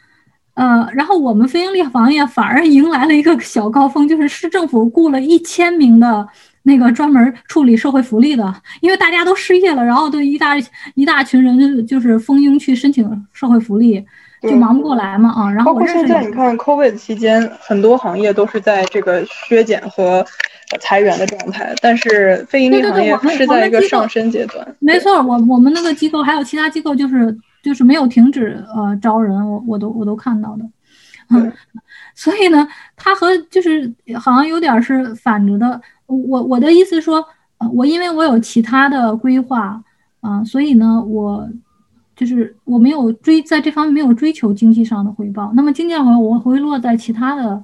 [0.54, 6.28] 呃，然后我们非盈利行业反而迎来了一个小高峰，就是市政府雇了一千名的。
[6.68, 10.52] 那个专门处理社会福利的，因为大家都失业了，然后都一大
[10.94, 14.04] 一大群人就是蜂拥去申请社会福利，
[14.42, 15.50] 就忙不过来嘛啊。
[15.50, 20.22] 然后包括现在你看，COVID 期间，很多行业都是在这个削减和
[20.80, 24.76] 裁员的状态，但是非盈利行业是在一个上升阶段。
[24.78, 30.64] 没错，我我们那个机构还有其他机构，就是就是没有停止呃招人，我我都我都看到的。
[31.30, 31.50] 嗯，
[32.14, 35.80] 所以呢，它和就是好像有点是反着的。
[36.16, 37.24] 我我的意思说，
[37.58, 39.82] 呃，我因为我有其他的规划，
[40.20, 41.48] 啊，所以呢，我
[42.16, 45.52] 就是我没有追在这方面没有追求经济上的回报。
[45.54, 47.62] 那么经济上我会落在其他的，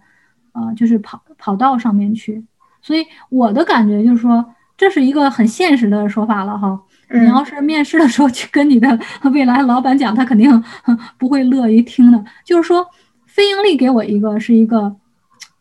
[0.53, 2.45] 啊，就是跑跑道上面去。
[2.83, 4.45] 所以我的感觉就是说，
[4.77, 6.79] 这是一个很现实的说法了哈。
[7.11, 8.99] 你要是面试的时候去跟你的
[9.33, 10.63] 未来老板讲，他肯定
[11.17, 12.25] 不会乐于听的。
[12.45, 12.87] 就是说，
[13.27, 14.95] 非盈利给我一个是一个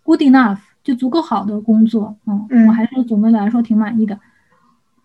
[0.04, 0.58] good enough。
[0.84, 4.19] 就足够好的工作，嗯，我还是总的来说挺满意的。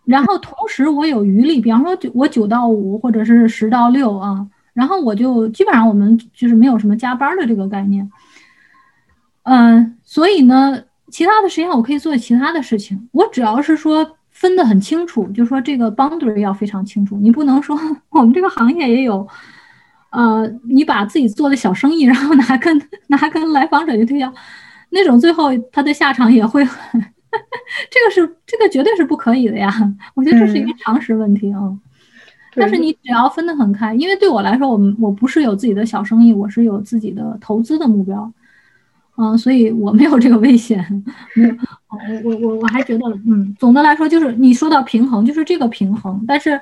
[0.05, 8.11] 然后同时我有余力，比方说九我九到五或者是十到六啊，然后我就基本上我们就是没有什么加班的这个概念，
[9.43, 13.09] 嗯，所以呢，其他的时间我可以做其他的事情。
[13.13, 19.29] 我只要是说分得很清楚，就说这个 boundary 要非常清楚，你不能说我们这个行业也有，
[20.11, 24.33] 呃，你把自己做的小生意，然后拿跟 拿跟来访者去推销。
[24.91, 27.01] 那种最后他的下场也会很，
[27.91, 29.71] 这个是这个绝对是不可以的呀！
[30.15, 31.61] 我觉得这是一个常识问题啊。
[32.55, 38.33] 但是你只要分得很开，因为对我来说，我我不是有自己的小生意，我是有自己的投资的目标，
[39.17, 41.05] 嗯，所以我没有这个危险。
[42.25, 46.25] 我我我我还觉得，嗯，总的来说就是你说到平衡，就是这个平衡。
[46.27, 46.61] 但是，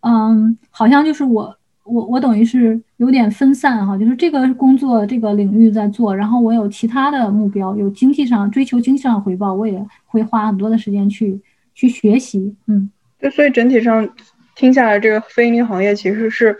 [0.00, 1.57] 嗯，好像就是我。
[1.88, 11.40] 我我等于是有点分散哈，就是这个工作这个领域在做，然后我有其他的目标，有经济上追求经济上回报，我也会花很多的时间去
[11.74, 14.08] 去学习，嗯，就所以整体上
[14.54, 16.56] 听下来，这个非盈利行业其实是，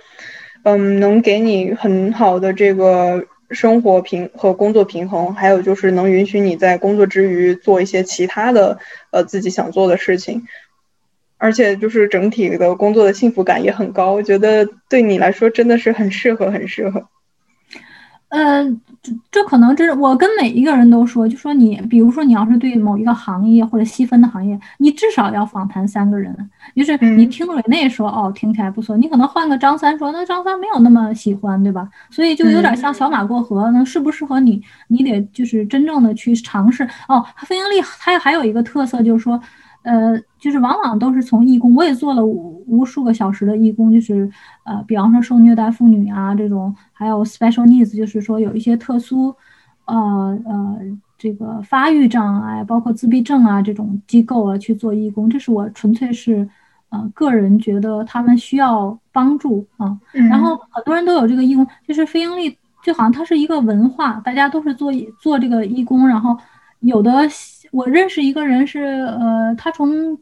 [0.62, 8.78] 嗯，能给你很好的这个生活平和工作平衡，还有就是能允许你在工作之余做一些其他的
[9.10, 10.42] 呃自己想做的事情。
[11.38, 17.08] 而且就是整体的工作的幸福感也很高，我觉得对你来说真的是很适合，很适合。
[18.28, 18.62] 呃，
[19.02, 26.36] 这这可能这是我跟每一个人都说，就说你，比如说你要是对某一个行业或者细分的行业，你至少要访谈三个人，
[26.76, 31.88] 就是你听瑞内说哦，听起来不错，你可能换个张三说，那张三没有那么喜欢，对吧？
[32.10, 36.86] 所以就有点像小马过河，那适不适合你，你得就是真正的去尝试。
[37.08, 39.40] 哦，非盈利它还有一个特色就是说。
[39.88, 44.30] 呃，就是往往都是从义工，我也做了无无数个小时的义工，就是
[44.64, 49.34] 呃，比方说受虐待妇女啊这种，还有 special needs，就是说有一些特殊，
[49.86, 50.78] 呃呃，
[51.16, 56.46] 这个发育障碍，包括自闭症啊这种机构啊去做义工，这是我纯粹是
[56.90, 59.98] 呃个人觉得他们需要帮助啊。
[60.12, 66.36] 然后很多人都有这个义工，就是非盈利，就好像它是一个文化，大家都是做做这个义工，然后
[66.80, 67.26] 有的。
[67.70, 70.16] 我认识一个人是，呃，他从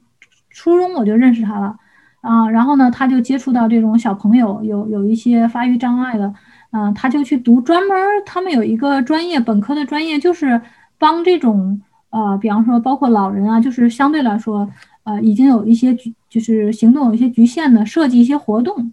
[0.51, 1.77] 初中我就认识他了，
[2.21, 6.33] 啊，然后呢，他就接触到这种小朋友，有有一些发育障碍的，
[6.71, 10.61] 啊，他就去读专门，他们有一个专业，本科的专业就是
[10.99, 11.81] 帮这种，
[12.11, 14.69] 呃，比方说包括老人啊，就是相对来说，
[15.05, 18.93] 呃，已经有一些局，就是行动有一些局限的，设计一些活动，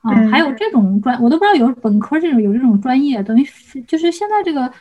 [0.00, 3.46] 啊，还有这种专，我都不知道有本科这种有这种专业，等于
[3.86, 4.72] 就是现在这个。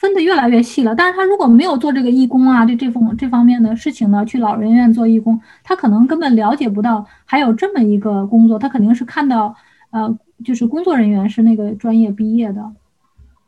[0.00, 9.54] 分的越来越细了，但是他如果没有做这个义工啊，这这方这方面的事情呢，去老人院做义工，他可能根本了解不到还有这么一个工作，他肯定是看到，
[9.90, 12.72] 呃，就是工作人员是那个专业毕业的。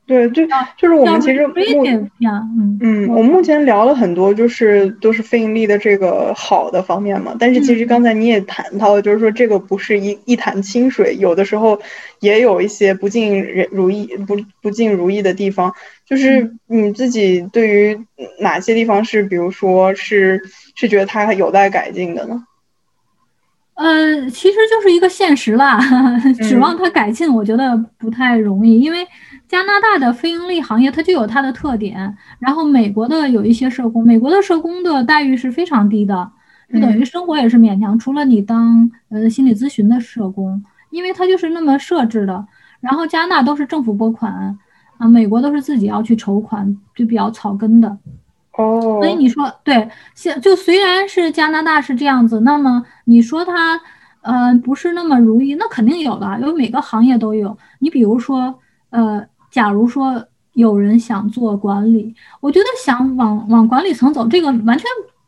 [0.04, 0.44] 对，就
[0.76, 1.54] 就是我们其实目
[1.86, 7.36] 嗯嗯，我目前聊了很多，就是都是非盈利的这个好的方面嘛。
[7.38, 11.80] 但是其实刚才你也谈到了，就是说这个不是一一潭清水，有的时候
[12.18, 15.72] 也有一些不尽人如意、不不尽如意的地方。
[16.04, 17.98] 就是你自己对于
[18.40, 20.42] 哪些地方是，比如说是
[20.74, 22.42] 是觉得它有待改进的呢？
[23.74, 25.78] 呃，其实就是一个现实吧，
[26.42, 29.06] 指望它改进，我觉得不太容易，因为。
[29.52, 32.16] 加拿大的非盈利行业，它就有它的特点。
[32.38, 36.30] 然后美国的有一些社工，美国的社工的待遇是非常低的，
[36.72, 37.98] 就等于生活也是勉强。
[37.98, 42.46] 除了你当呃心理咨询的社工，因为它就是那么设置的。
[42.80, 44.58] 然后加拿大都是政府拨款，
[44.96, 47.94] 啊，美国都是自己要去筹款，就比较草根的。
[48.56, 48.80] 哦。
[49.02, 53.78] 所以你说对，现就虽然是加拿大是这样子，那么你说它
[54.22, 57.54] 呃不是那么如意，那肯定有的，因为每个行业都有。
[57.80, 59.22] 你比如说呃。
[59.52, 64.84] 假如说有人想做管理，我觉得想往往管理层走，这个完全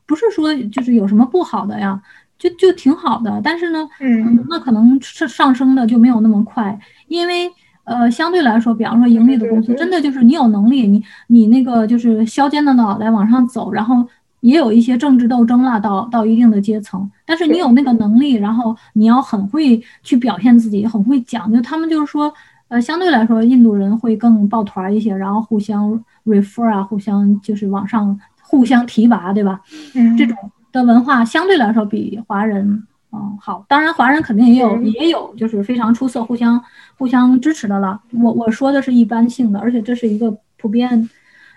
[0.07, 2.01] 不是说就是有什么不好的呀，
[2.39, 3.41] 就就挺好的。
[3.45, 7.51] 但是呢，嗯，那可能是上升的就没有那么快，因为
[7.85, 14.07] 呃，相对来说，比方说盈利的公司，真的就是你有能力，你你那个就是削尖的脑袋往上走，然后
[14.41, 22.33] 也有一些政治斗争了，到到一定的阶层，但是你有那个能力，然后你要很会去表现自己，很会讲，就他们就是说。
[22.69, 29.61] 呃，相对来说，印度人会更抱团一些，然后互相 refer 啊，互相就是往上互相提拔，对吧？
[29.95, 30.37] 嗯，这种
[30.73, 33.65] 的文化相对来说比华人嗯好。
[33.69, 36.61] 当然，华人肯定也有也有就是非常出色、互相
[36.97, 38.01] 互相支持的了。
[38.13, 41.09] 我我说的是一般性的，而且这是一个普遍，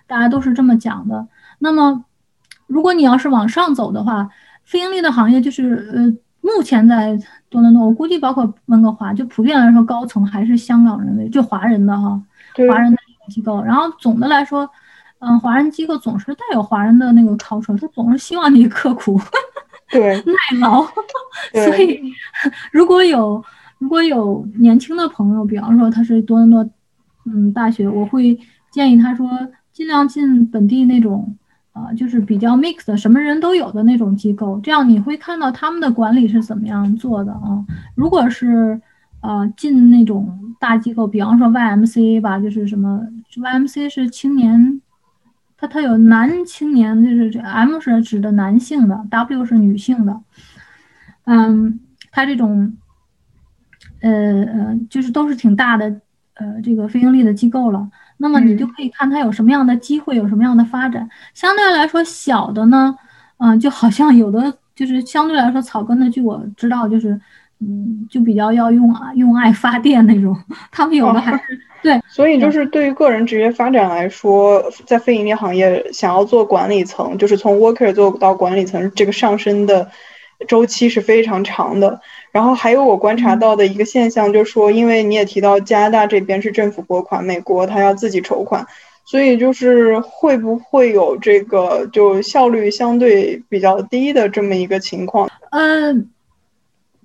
[0.05, 1.27] 大家都是这么讲的。
[1.59, 2.03] 那么，
[2.67, 4.29] 如果你要是往上走的话，
[4.63, 6.17] 非盈利的行业就是呃。
[6.39, 12.21] 目前在多伦多，我估计包括温哥华，就普遍来说，高层还是香港人为，就华人的哈，
[12.69, 12.97] 华人的
[13.29, 13.63] 机构。
[13.63, 14.69] 然后总的来说，
[15.19, 19.19] 嗯，华人机构总是带有华人的那个超车，他总是希望你刻苦，
[19.89, 20.85] 对，耐劳。
[21.53, 22.01] 所以，
[22.71, 23.43] 如果有
[23.77, 26.69] 如果有年轻的朋友，比方说他是多伦多，
[27.25, 28.37] 嗯，大学，我会
[28.71, 29.29] 建议他说，
[29.71, 31.35] 尽量进本地那种。
[31.77, 37.63] 啊，就是比较 mix 的，什么人都有的那种机构，这样你会看到他们的管理是怎么样做的啊。
[37.93, 38.81] 如果是
[39.21, 42.99] 呃进那种大机构，比方说 YMCA 吧，就是什么
[43.35, 44.81] YMCA 是青年，
[45.55, 50.19] 它它有男青年，就是这 M 是指的男性的，W 是女性的。
[51.25, 51.79] 嗯，
[52.11, 52.73] 它这种
[54.01, 54.09] 呃
[54.45, 56.01] 呃，就是都是挺大的
[56.33, 57.89] 呃这个非盈利的机构了。
[58.17, 61.07] 那么你就可以看它有什么样的机会，有什么样的发展。
[61.33, 62.95] 相对来说，小的呢，
[63.37, 67.19] 嗯，就好像有的就是相对来说草根的，据我知道，就是，
[67.59, 70.35] 嗯，就比较要用啊用爱发电那种。
[70.71, 71.43] 他们有的还是
[71.83, 72.01] 对。
[72.07, 79.89] 所以就是对于个人职业发展来说，在非盈利行业想要做管理层，就是从 worker 做到管理层，这个上升的
[80.47, 81.99] 周期是非常长的。
[82.31, 88.65] 然后还有我观察到的一个现象，就是说，因为你也提到加拿大这边是政府拨款，美国它要自己筹款，
[89.05, 95.27] 所以就是会不会有这个就效率相对比较低的这么一个情况？
[95.49, 95.91] 呃，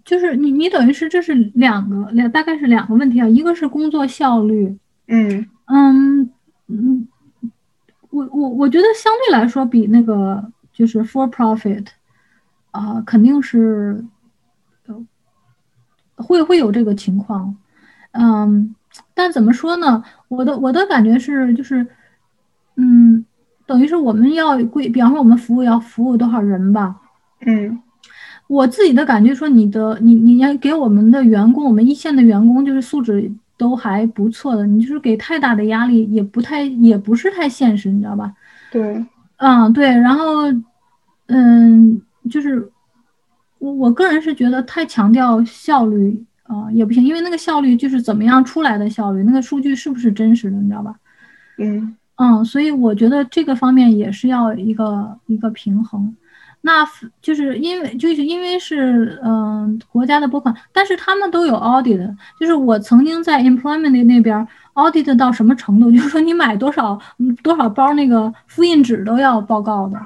[0.04, 4.76] 就是你你等于是这是两个两大概是两个问题啊，一个是工作效率，
[5.06, 6.30] 嗯嗯
[6.66, 7.08] 嗯，
[8.10, 11.86] 我我我觉得相对来说比那个就是 for profit
[12.72, 14.04] 啊肯定是
[16.16, 17.56] 会会有这个情况，
[18.10, 18.74] 嗯。
[19.14, 20.04] 但怎么说呢？
[20.28, 21.86] 我的我的感觉是，就是，
[22.76, 23.24] 嗯，
[23.64, 27.00] 等于是我们要规，比方说我们服务要服务多少人吧。
[27.46, 27.80] 嗯，
[28.48, 38.34] 我自己的感觉说，你的你你要给我们的员工，我们一线的员工就是素质都还不错的，你就是给太大的压力也不太也不是太现实，你知道吧？
[38.70, 39.02] 对，
[39.38, 40.52] 嗯对，然后，
[41.28, 42.70] 嗯，就是
[43.58, 46.24] 我我个人是觉得太强调效率。
[46.44, 50.94] 啊，也不行，因为那个效率就是怎么样出来的效率，那个数据是不是真实的，你知道吧？
[51.56, 56.14] 嗯嗯，所以我觉得这个方面也是要一个一个平衡。
[56.60, 56.86] 那
[57.22, 67.00] 就是因为就是因为是嗯国家的拨款，但是他们都有 audit，就是我曾经在 employment 那边 audit 到什么程度，就是说你买多少
[67.42, 69.98] 多少包那个复印纸都要报告的。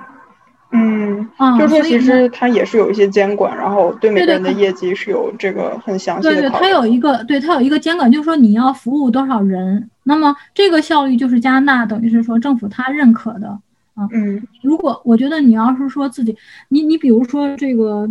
[0.76, 6.34] 嗯，就是说其实它也是有一些监管，然后对每个人的业绩是有这个很详细的。
[6.34, 13.48] 对对，它有一个，对它有一个监管，就是说你要服务多少人，那么这个效率就是加拿大等于是说政府它认可的
[13.94, 14.08] 啊。
[14.12, 16.36] 嗯，如果我觉得你要是说自己，
[16.68, 18.08] 你你比如说这个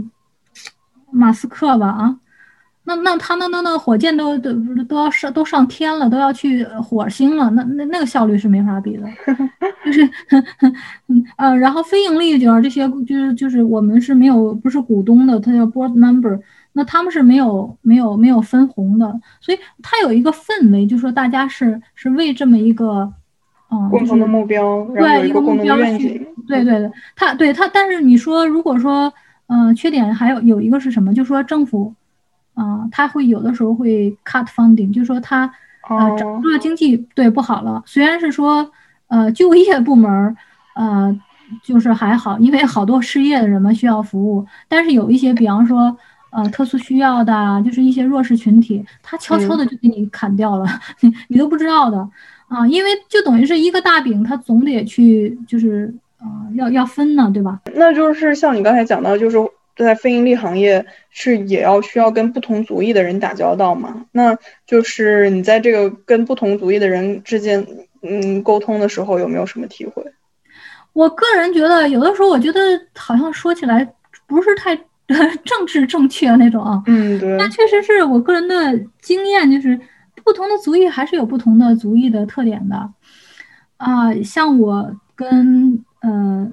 [1.11, 2.17] 马斯克吧啊。
[2.87, 4.53] 那那他那那那火箭都都
[4.87, 9.07] 都要上都上天了，都要去火星了，那那那个效率是没法比的，
[9.83, 10.07] 就是
[11.07, 16.39] 嗯呃，然后非盈利就是这些就是就是我们是没有不是股东的，他叫 board member，
[16.73, 23.11] 那他们是没有没有没有分红的，所以它有一个氛围，就说大家是是为这么一个
[23.71, 29.11] 嗯共同的目标，对一个目标去，对对对，他对他，但是你说如果说
[29.47, 31.91] 嗯缺点还有有一个是什么，就说政府。
[32.55, 35.53] 啊，他会有的时候会 cut funding，就是说他
[35.89, 37.83] 呃整个经济对不好了。
[37.85, 38.71] 虽然是说
[39.07, 40.35] 呃就业部门
[40.75, 41.15] 呃
[41.61, 45.95] 就是还好，因为好多失业的人们需要服务，但是有一些比方说
[46.31, 50.65] 呃特殊需要的，就是一些弱势群体，他悄悄的就给你砍掉了，
[51.01, 51.97] 你 你都不知道的
[52.47, 57.59] 啊，因为就等于是一个大饼，他总得去就是啊要要分呢，对吧？
[57.75, 59.37] 那就是像你刚才讲到，就是。
[59.75, 64.05] 在非盈利行业是也要需要跟不同族裔的人打交道嘛？
[64.13, 67.65] 那就是你在这个跟不同族裔的人之间，
[68.01, 70.03] 嗯，沟通的时候有没有什么体会？
[70.93, 72.59] 我个人觉得，有的时候我觉得
[72.95, 73.85] 好像说起来
[74.25, 74.75] 不是太
[75.43, 76.81] 政治正确那种啊。
[76.87, 77.37] 嗯，对。
[77.37, 79.77] 但确实是我个人的经验，就是
[80.23, 82.89] 不同的族裔还是有不同的族裔的特点的。
[83.77, 86.49] 啊，像我跟呃。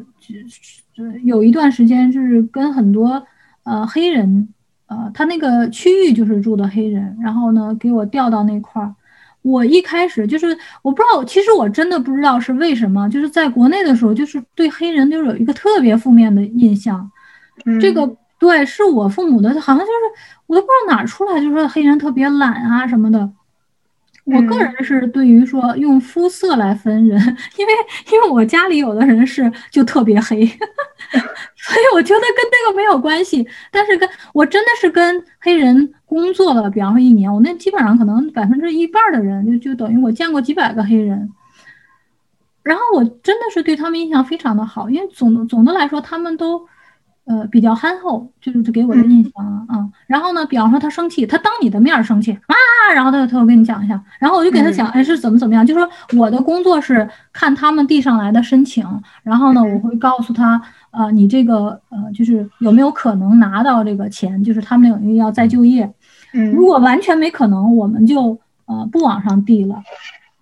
[1.25, 3.25] 有一段时间就是跟很多
[3.65, 4.49] 呃黑人，
[4.87, 8.95] 呃，他那个区域就是住的黑人，然后呢给我调到那块儿。
[9.43, 17.11] 我一开始就是我不知道，其实我真的不知道是为什么，就是在国内的时候，就是对黑人就是有一个特别负面的印象。
[17.81, 18.09] 这个
[18.39, 19.91] 对，是我父母的，好像就是
[20.47, 23.29] 我都不知道哪出来，就说黑人特别懒啊什么的。
[24.25, 27.19] 我个人是对于说用肤色来分人，
[27.59, 27.73] 因为
[28.13, 33.47] 因为我家里有的人是就特别黑， 所以我觉得跟那个没有关系。
[33.71, 41.33] 但是跟我真的是跟黑人工作了，比方说一年，我那基本上可能百分之一半的人就就等于我见过几百个黑人，
[42.63, 46.69] 然后我真的是对他们印象非常的好，因为总总的来说他们都。
[47.25, 49.89] 呃，比较憨厚，就是给我的印象啊。
[50.07, 52.55] 然后呢，比方说他生气，他当你的面生气啊，
[52.95, 55.65] 然后他他我跟你讲一下，然后我就给他讲，哎，是怎么怎么样？
[55.65, 58.85] 就说我的工作是看他们递上来的申请，
[59.23, 60.61] 然后呢，我会告诉他，
[60.91, 64.43] 呃，你这个呃，就是有没有可能拿到这个钱？
[64.43, 65.93] 就是他们领域要再就业，
[66.53, 69.81] 如果完全没可能，我们就呃不往上递了。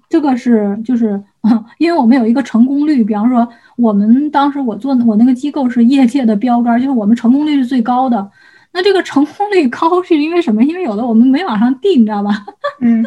[0.09, 1.23] 这个是就是，
[1.79, 8.31] 因为我们有一个成功率，比方说我们当时我做我那个机构是业界的标杆，就是我们成功率是最高的。
[8.73, 10.63] 那这个成功率高是因为什么？
[10.63, 12.45] 因为有的我们没往上递，你知道吧？
[12.81, 13.05] 嗯。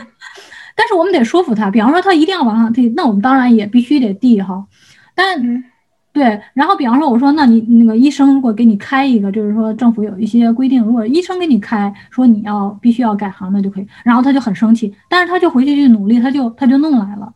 [0.75, 4.65] 但是我们得说服他，比方说他一定要往上递，那我们当然也必须得递哈。
[5.15, 5.63] 但。
[6.13, 13.87] 对，然后比方说，我说，那你那个医生如果给你开一个，就是说政府有一些规定，如果医生给你开，说你要必须要改行，那就可以。
[14.03, 17.33] 然后他就很生气，但是他就回去去努力，他就他就弄来了。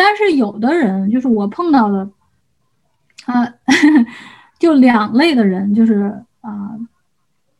[0.00, 2.08] 但是有的人就是我碰到的，
[3.26, 3.52] 啊，
[4.60, 6.78] 就两类的人，就是啊，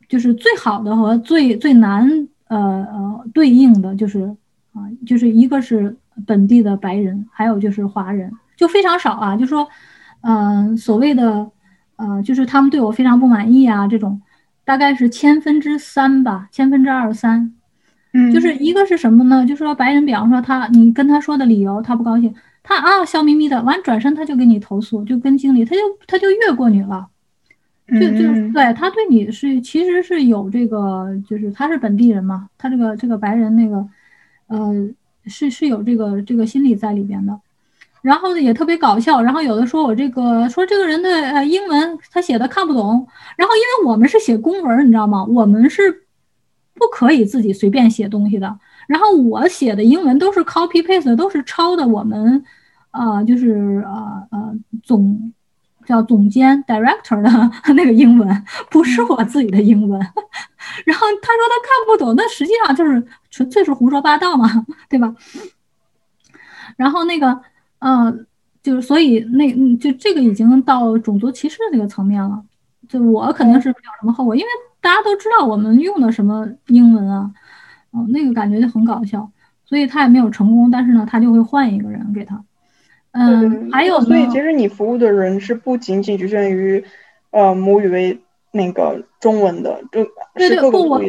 [0.07, 2.09] 就是最好的和最最难
[2.47, 4.33] 呃呃对应的，就是
[4.71, 9.35] 啊，就是一个是本地的白人，还有就是华人，就非常少啊。
[9.35, 9.67] 就说，
[10.21, 11.51] 嗯，所谓的，
[11.97, 14.21] 呃，就是他们对我非常不满意啊，这种
[14.63, 17.53] 大概是千分之三吧，千分之二三。
[18.13, 19.45] 嗯，就是一个是什么呢？
[19.45, 22.33] 就是说白人，比方说他，你跟他说的理由，他不高兴，
[22.63, 27.07] 他啊笑眯眯的，完转身他就给你投诉，就跟经理，他就他就越过你了。
[27.91, 33.83] 就就对他对你是其实是有这个，就是他是本地人嘛，他这个这个白人那个，
[34.45, 34.87] 呃，
[35.25, 37.39] 是是有这个这个心理在里边的，
[38.03, 45.25] 然后呢也特别搞笑，然后有的说我这个说这个人的呃英文他写的看不懂，然后因为我们是写公文，你知道吗？
[45.25, 46.03] 我们是
[46.79, 52.43] 不可以自己随便写东西的，然后我写的英文都是 copy paste，都是抄的我们，
[52.91, 55.31] 呃，就是呃呃总。
[55.85, 57.29] 叫总监 director 的
[57.73, 59.99] 那个英文不是我自己的英文，
[60.85, 64.47] 然后他说他看不懂，那实际上就是纯粹是胡说八道嘛，
[64.87, 65.11] 对吧？
[66.77, 67.41] 然后那个，
[67.79, 68.15] 呃，
[68.61, 72.39] 就是所以那就这个已经到种族歧视这个层面了，
[72.87, 74.47] 就我肯定是没有什么后果，因为
[74.81, 77.31] 大家都知道我们用的什么英文啊，
[77.91, 79.29] 哦，那个感觉就很搞笑，
[79.65, 82.43] 所以他也没有成功，但是呢，他就会换一个人给他。
[83.11, 86.83] 嗯，还有，所以其实你服务的人是不仅仅局限于，
[87.31, 88.21] 呃，母语为
[88.51, 90.03] 那个中文的，就
[90.35, 91.01] 对对，不，我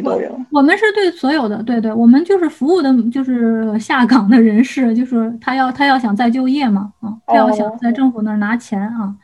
[0.51, 9.15] 我们是对所有的，对对，我们就是服务的，就是下岗的人士，就是他要他要想再就业嘛，啊，他要想在政府那儿拿钱啊，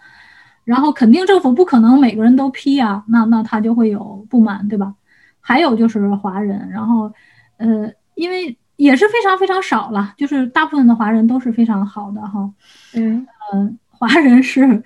[0.67, 4.93] 然后肯定政府不可能每个人都批啊，那那他就会有不满，对吧？
[5.39, 7.11] 还有就是华人，然后，
[7.57, 8.57] 呃，因为。
[8.77, 12.47] 也是非常非常少了，就是大部分的华人都是非常好的哈，
[12.93, 14.83] 嗯嗯，华人是，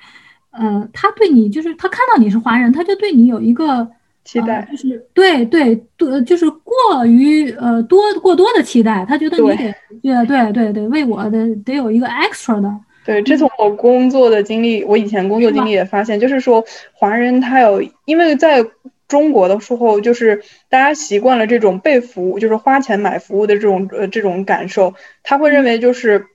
[0.51, 3.85] 呃，他对你就是他看到你是华人，他就对你有一个
[4.23, 12.73] 期待，就是对对对，就是过于呃多过多的期待，他觉得你得对对对对为我的得有一个 extra 的，
[13.05, 18.65] 对，这从我工作的经历，我以前工作经历也发现，就是说华人他有因为在。
[19.07, 26.27] 中国的时候，就是大家习惯了这种被服务，就是花钱买服务的这种呃这种感受，他会认为就是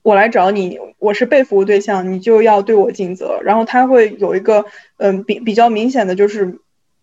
[0.00, 3.40] 我来找你，我是被服务对象，你就要对我尽责。
[3.42, 4.64] 然后他会有一个
[4.96, 6.60] 嗯比比较明显的就是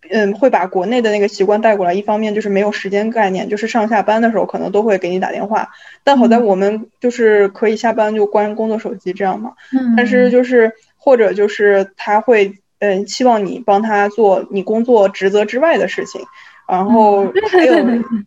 [0.09, 1.93] 嗯会把国内的那个习惯带过来。
[1.93, 5.69] 一方面就是没有时间概念，就是上下班的时候可能都会给你打电话，
[6.03, 9.53] 但好在我们就是可以下班就关工作手机这样嘛。
[9.71, 9.95] 嗯。
[9.95, 12.57] 但是就是或者就是他会。
[12.79, 16.21] 嗯，期望你帮他做你工作职责之外的事情，
[16.69, 17.73] 然后还有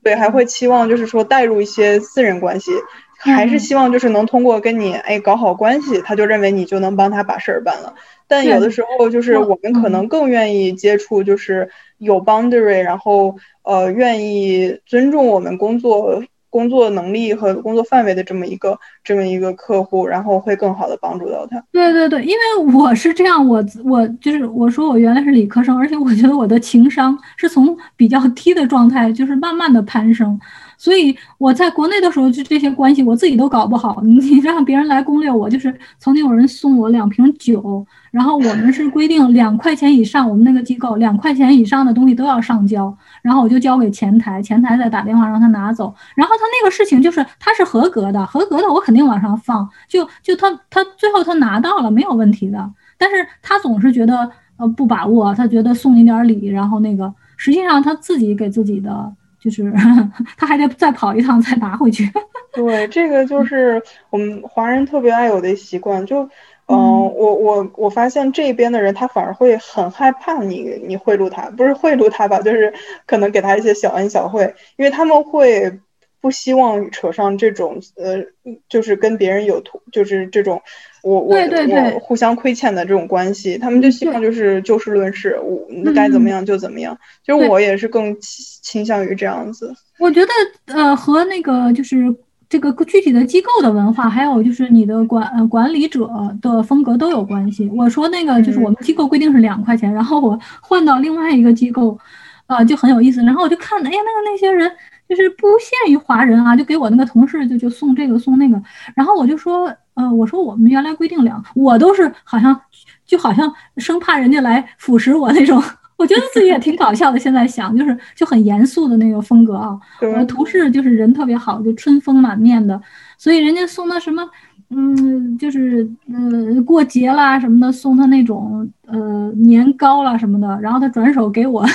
[0.03, 2.73] 对，还会期望就是说带入一些私人关系，
[3.21, 7.95] 还是希望就是能通过跟你哎搞好关系，他就认为你就能帮他把事儿办了。
[8.27, 11.69] 但有的时候就是我们可能更愿意接触就是
[11.99, 16.23] 有 boundary，然后呃愿意尊重我们工作。
[16.53, 21.63] 工作能力和工作范围的这么一个这么一个客户，然后会更好的帮助到他。
[21.71, 30.37] 对对对，因为我是这样，我我就是我说我原来是理科生，而且我觉得我的情商是从比较低的状态，就是慢慢的攀升。
[30.81, 34.01] 所以我在国内的时候，就这些关系我自己都搞不好。
[34.03, 45.95] 你 你让别人来攻略我，就是曾经有人送我两瓶酒，然后我们是规定两块钱以上，我们那个机构两块钱以上的东西都要上交，然后我就交给前台，前台再打电话让他拿走。
[46.15, 49.69] 然后他那个事情就是他是合格的，合格的我肯定往上放。
[49.87, 59.13] 就就他他最后他拿到了没有问题的，但是他总是觉得呃不把握，他觉得送你点礼，然后那个实际上他自己给自己的。
[59.41, 59.73] 就是
[60.37, 62.09] 他还得再跑一趟再拿回去。
[62.53, 66.05] 对，这个就是我们华人特别爱有的习惯。
[66.05, 66.23] 就，
[66.67, 72.73] 嗯，我我我发现这边的人他反而会很害怕你你贿赂他，不是贿赂他吧，就是
[73.07, 75.81] 可能给他一些小恩小惠，因为他们会。
[76.21, 78.23] 不希望扯上这种呃，
[78.69, 80.61] 就是跟别人有图，就是这种
[81.03, 86.95] 我我我互相亏欠的这种关系，他们就希望就是就事论事，我该怎么样就怎么样。
[87.25, 89.73] 其实我也是更倾向于这样子。
[89.99, 90.33] 我觉得
[90.67, 92.15] 呃，和那个就是
[92.51, 96.07] 这个具体的机构的文化，还有就是你的管呃管理者
[96.43, 97.67] 的风格都有关系。
[97.75, 101.99] 我说那个就是我们机构规定是两块钱，然后我换到另外一个机构，
[102.47, 103.23] 啊，就很有意思。
[103.23, 104.71] 然后我就看，哎呀，那个那些人。
[105.11, 108.63] 就是不限于华人啊，就给我那个同事就就送这个送那个，
[108.95, 112.59] 然后我就说，呃，我说我们原来规定两，我都是好像
[113.05, 115.61] 就好像生怕人家来腐蚀我那种，
[115.99, 117.19] 我觉得自己也挺搞笑的。
[117.19, 122.81] 现在想就是就很严肃的那个风格啊，我的同事就是人特别好，就春风满面的，
[123.19, 124.23] 所以人家送的什么，
[124.69, 131.67] 嗯，就是呃过节啦什么的，送他那种呃年糕啦什么的，然后他转手给我。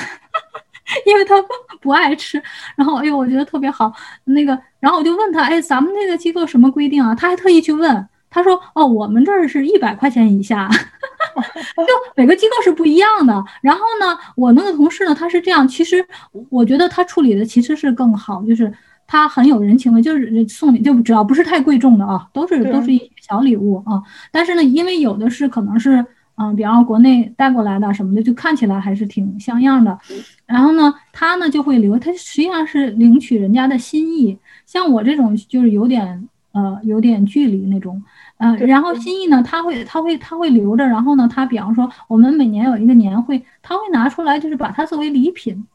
[1.06, 1.36] 因为他
[1.82, 2.42] 不爱吃。
[2.76, 3.92] 然后，哎呦，我觉得特别好。
[4.26, 7.16] 那个，然后我就问他，哎，咱们那个机构什么规定啊？
[7.16, 10.70] 他还特意去问，他说，哦，我们这儿是一百块钱以下，
[11.78, 13.44] 就每个机构是不一样的。
[13.62, 16.06] 然后呢，我那个同事呢，他是这样，其实
[16.50, 18.72] 我觉得他处理的其实是更好，就是
[19.08, 24.02] 他很有人情味，就是送礼，就只要不是太贵重的啊，都是都是一些小礼物啊。
[24.32, 26.06] 但是呢，因为有的是可能是。
[26.38, 29.98] 嗯，比方说国内带过来的什么的，就看起来还是挺像样的。
[30.46, 34.38] 然后呢，他呢就会留，他实际上是领取人家的心意。
[34.66, 38.04] 像我这种就是有点呃有点距离那种，
[38.38, 40.86] 嗯，然后心意呢，他会他会他会留着。
[40.86, 45.66] 然后呢，他比方说我们每年有一个年会，他会拿出来，就是把它作为礼品。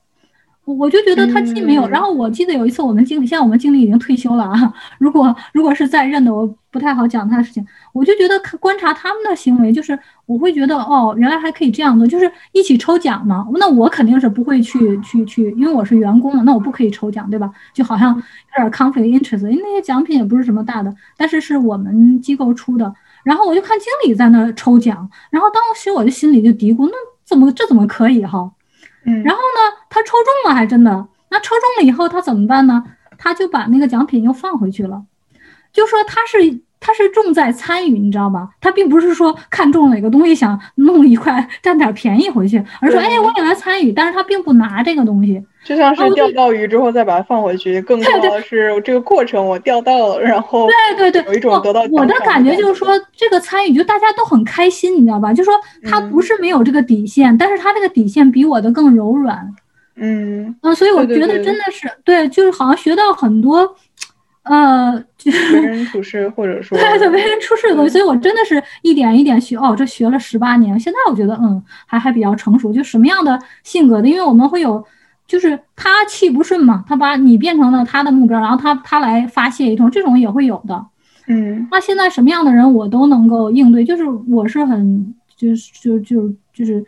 [0.75, 4.73] 我就觉得他既没有，然后我记得有一次我们经理，现在我们经理已经退休了啊。
[4.99, 7.67] 如果如果是在任的，我不太好讲他的事情。
[7.93, 13.47] 我就觉得观察他们的行为，就是我会觉得哦，原来还可以这样做，就是一起抽奖嘛。
[13.55, 17.51] 那我肯定是不会去去去，因为我是员工嘛，那我不可以抽奖，对吧？
[17.75, 18.23] 就好像有
[18.57, 22.95] 点 conflict interest，因为那些奖品也不是什么大的，但是是我们机构出的。
[23.25, 26.93] 然后我就看经理在那抽奖，然后当时我就心里就嘀咕，那
[27.25, 28.51] 怎么这怎么可以哈？
[29.05, 31.09] 嗯，然后呢，他抽中了，还真的。
[31.29, 32.85] 那抽中了以后，他怎么办呢？
[33.19, 35.05] 他就把那个奖品又放回去了，
[35.73, 36.63] 就说他是。
[36.81, 38.49] 他是重在参与，你知道吧？
[38.59, 43.93] 他并不是说看中哪个东西想弄一块占点便宜回去，而是说哎，我也来参与。
[43.93, 55.35] 但是他并不拿这个东西，就像是钓到鱼之后再把它放回去，更多的是这个过程我钓到了，然后对对对，有一种得到我的感觉就是说这个参与就大家都很开心，你知道吧？
[55.35, 55.53] 就说
[55.85, 59.37] 他不是没有这个底线，但是他这个底线比我的更柔软，
[59.97, 63.77] 嗯嗯，所以我觉得真的是对，就是好像学到很多。
[64.43, 64.93] 呃，
[65.53, 72.73] 为人处事，或者说对对，为人处事的东西，所以我真的是一点一点学哦，这学了十八年，现在我觉得嗯，还还比较成熟。
[72.73, 74.83] 就什么样的性格的，因为我们会有，
[75.27, 80.87] 就是他气不顺嘛，他把你变成了他的目标，然后他他来发泄一通，这种也会有的。
[81.27, 86.83] 嗯，那现在什么样的人我都能够应对，就是我是很就是就就就是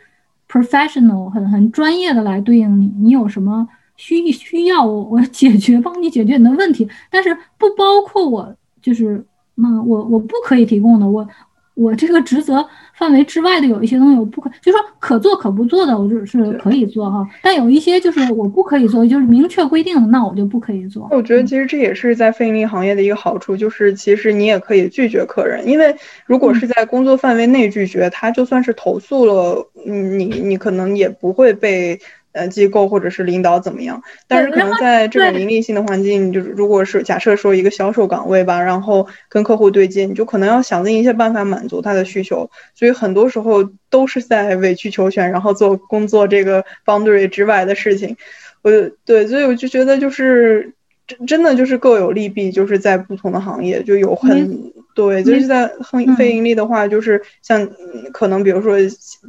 [0.49, 3.67] professional，很很专业的来对应你，你有什么。
[3.95, 9.23] 需需要我我解决帮你解决你的问题，但是不包括我就是
[9.55, 11.27] 那我我不可以提供的，我
[11.75, 12.63] 我这个职责
[12.95, 21.07] 范围之外的有一些东西我不可，就说可做可不做的，我就是可以做哈，但有一些就是我不可以做，就是明确规定的，那我就不可以做。
[21.11, 31.99] 我觉得其实这也是在非盈利行业的一个好处，就是其实你也可以拒绝客人，因为如果是在工作范围内拒绝他，就算是投诉了，你你可能也不会被。
[32.33, 34.03] 呃，机构或者是领导怎么样？
[34.27, 48.17] 但是可能在这种盈利性的环境，就是如果是假设说一个销售岗位吧，然后跟客户对接，你就可能要想尽一切办法满足他的需求，所以很多时候都是在委曲求全，然后做工作这个 boundary 之外的事情。
[48.61, 48.71] 我
[49.05, 50.73] 对，所以我就觉得就是
[51.05, 54.71] 真真的就是各有利弊，就是在不同的行业就有很。
[54.95, 57.67] 对，就是在很非盈利的话，就是像
[58.11, 58.77] 可能比如说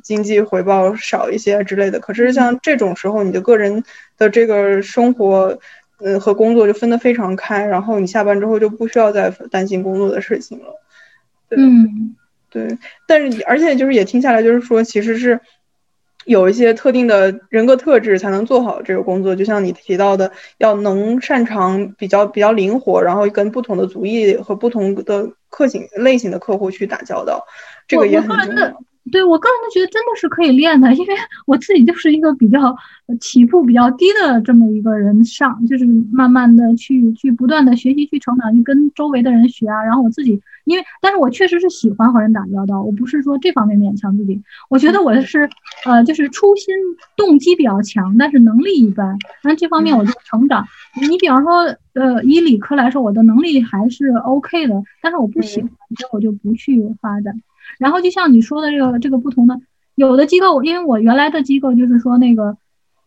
[0.03, 1.99] 经济回报少一些之类的。
[1.99, 3.83] 可是像这种时候，你的个人
[4.19, 5.59] 的这个生活，
[6.01, 10.67] 嗯，和工作就分得非常开，然后你下班之后就不需要再担心工作的事情了。
[11.49, 12.15] 嗯，
[12.51, 12.77] 对。
[13.09, 15.41] 但是而且就是也听下来，就是说其实是。
[16.27, 27.47] 有一些特定的人格特质才能做好这个工作，就像你提到的，要能擅长比较比较灵活，然后跟不同的族裔和不同的客型类型的客户去打交道，
[27.87, 28.83] 这个也很重要。
[29.13, 31.15] 对我个人都觉得真的是可以练的，因为
[31.47, 32.75] 我自己就是一个比较
[33.21, 39.85] 起步比较低的这么一个人，上就是慢慢的去去不断的学习去成长，去跟周围的人学啊。
[39.85, 44.43] 然后我自己，因为但是我确实是喜欢和人打交道，我不是说这方面勉强自己。
[44.71, 45.51] 我觉得我是
[45.85, 46.75] 呃就是初心
[47.15, 49.19] 动机比较强，但是能力一般。
[49.43, 50.67] 那这方面我就成长。
[51.09, 57.35] 你比方说呃以理科来说，我的能力还是 OK 的，但是我不喜欢，所以我就不去发展。
[57.79, 59.59] 然后就像你说的这个这个不同的，
[59.95, 62.57] 有的机构，因为我原来的机构就是说那个，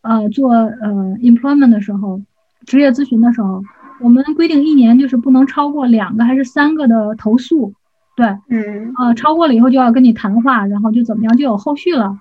[0.01, 2.21] 呃，做呃 employment 的时候，
[2.65, 3.63] 职业咨询的时候，
[4.01, 7.73] 我们规定一年就是不能超过两个还是三个的投诉，
[8.15, 12.17] 对，嗯，呃，超过了以后就要跟你谈话，然后就怎么样就有后续了，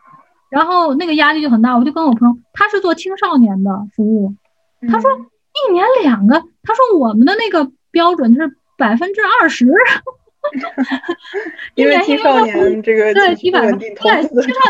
[0.51, 4.35] 然后那个压力就很大，我就跟我朋友，他是做青少年的服务，
[4.89, 5.11] 他说
[5.69, 9.67] 一年两个，他说我们的那个标准是百分之二十。
[11.75, 13.61] 因为青少年这个对对青少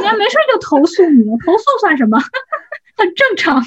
[0.00, 2.18] 年没事就投诉你，投诉算什么？
[2.96, 3.62] 很正常。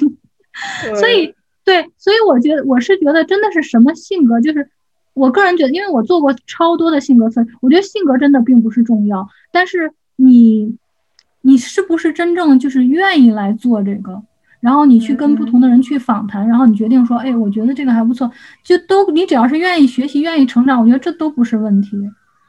[0.98, 1.34] 所以
[1.64, 4.68] 对，所以我觉得我是觉得真的是什么性格，就是
[5.14, 10.76] 我个人觉得，因为我做过超多的性格分，我觉得性格真的并不是重要，但是你
[11.42, 14.22] 你是不是真正就是愿意来做这个？
[14.60, 18.30] 然后你去跟不同的人去访谈，然后你决定说，哎，我觉得这个还不错，
[18.62, 21.98] 就都你只要是愿意学习、愿意成长，我觉得这都不是问题。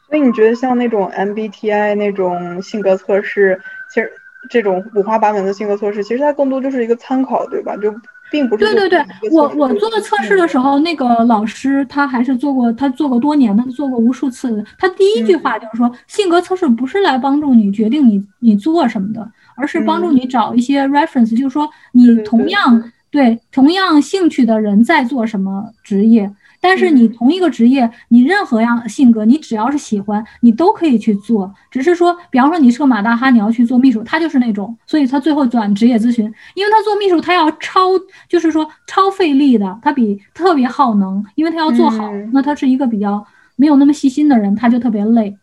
[0.09, 3.57] 所以你觉得像那种 MBTI 那种性格测试，
[3.93, 4.11] 其实
[4.49, 7.77] 这种五花八门的性格测试，其实它更多就是一个参考，对吧？
[7.77, 7.93] 就
[8.29, 8.65] 并不是。
[8.65, 14.65] 对对对，我我做测试的时候，那个老师他还是做过，他做过多年的，做过无数次的。
[14.77, 26.31] 他第一句话就是说，性格测试不是来帮助你决定你你做什么的，而是帮助你找一些 reference，就是说你同样对同样兴趣的人在做什么职业。
[26.63, 31.51] 但是你同一个职业，你任何样性格，你只要是喜欢，你都可以去做。
[31.71, 37.89] 只是说，比方说你是个马大哈，你要去做秘书，他就是那种，所以他最后转职业咨询，因为他做秘书他要超，
[38.29, 42.11] 就是说超费力的，他比特别耗能，因为他要做好。
[42.31, 43.25] 那他是一个比较
[43.55, 45.35] 没有那么细心的人，他就特别累，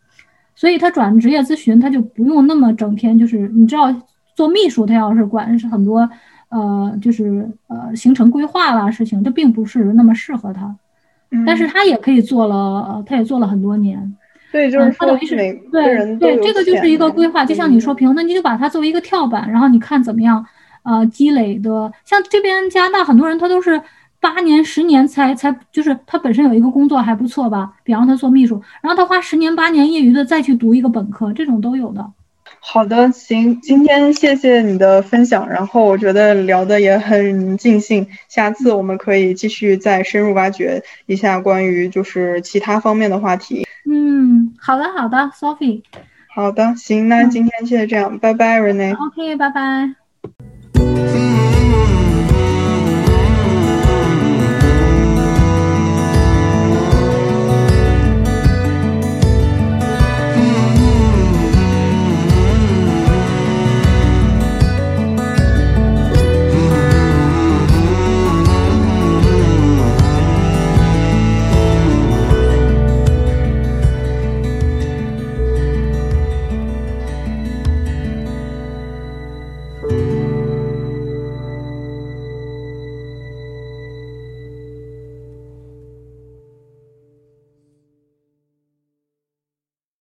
[0.59, 3.95] 所以他转职业咨询，他就不用那么整天就是你知道
[4.35, 6.09] 做秘书，他要是管是很多
[6.49, 10.75] 呃就是呃行程规划啦事情，这并不是那么适合他。
[11.45, 14.17] 但是他也可以做了，他也做了很多年。
[14.51, 15.37] 对，就是他等于是
[15.71, 17.45] 对对，这个就是一个规划。
[17.45, 20.45] 就像你说平，那你就把它作为一个跳板，然后你看怎么样，
[20.83, 21.89] 呃，积累的。
[22.03, 23.79] 像这边加拿大很多人，他都是
[24.21, 32.05] 八年、十年才才，就是他本身有一个工作还不错吧，比方他做秘书，然后他花十年八年业余的再去读一个本科，这种都有的。
[32.61, 43.65] 好的，行，今天谢谢你的分享，然后我觉得聊的也很尽兴，下次我们可以继续再深入挖掘一下关于就是其他方面的话题。
[43.89, 45.83] 嗯，好的，好的，Sophie。
[46.35, 48.95] 好的，行，那今天就这样，拜拜，Rene。
[48.95, 49.95] OK，拜拜。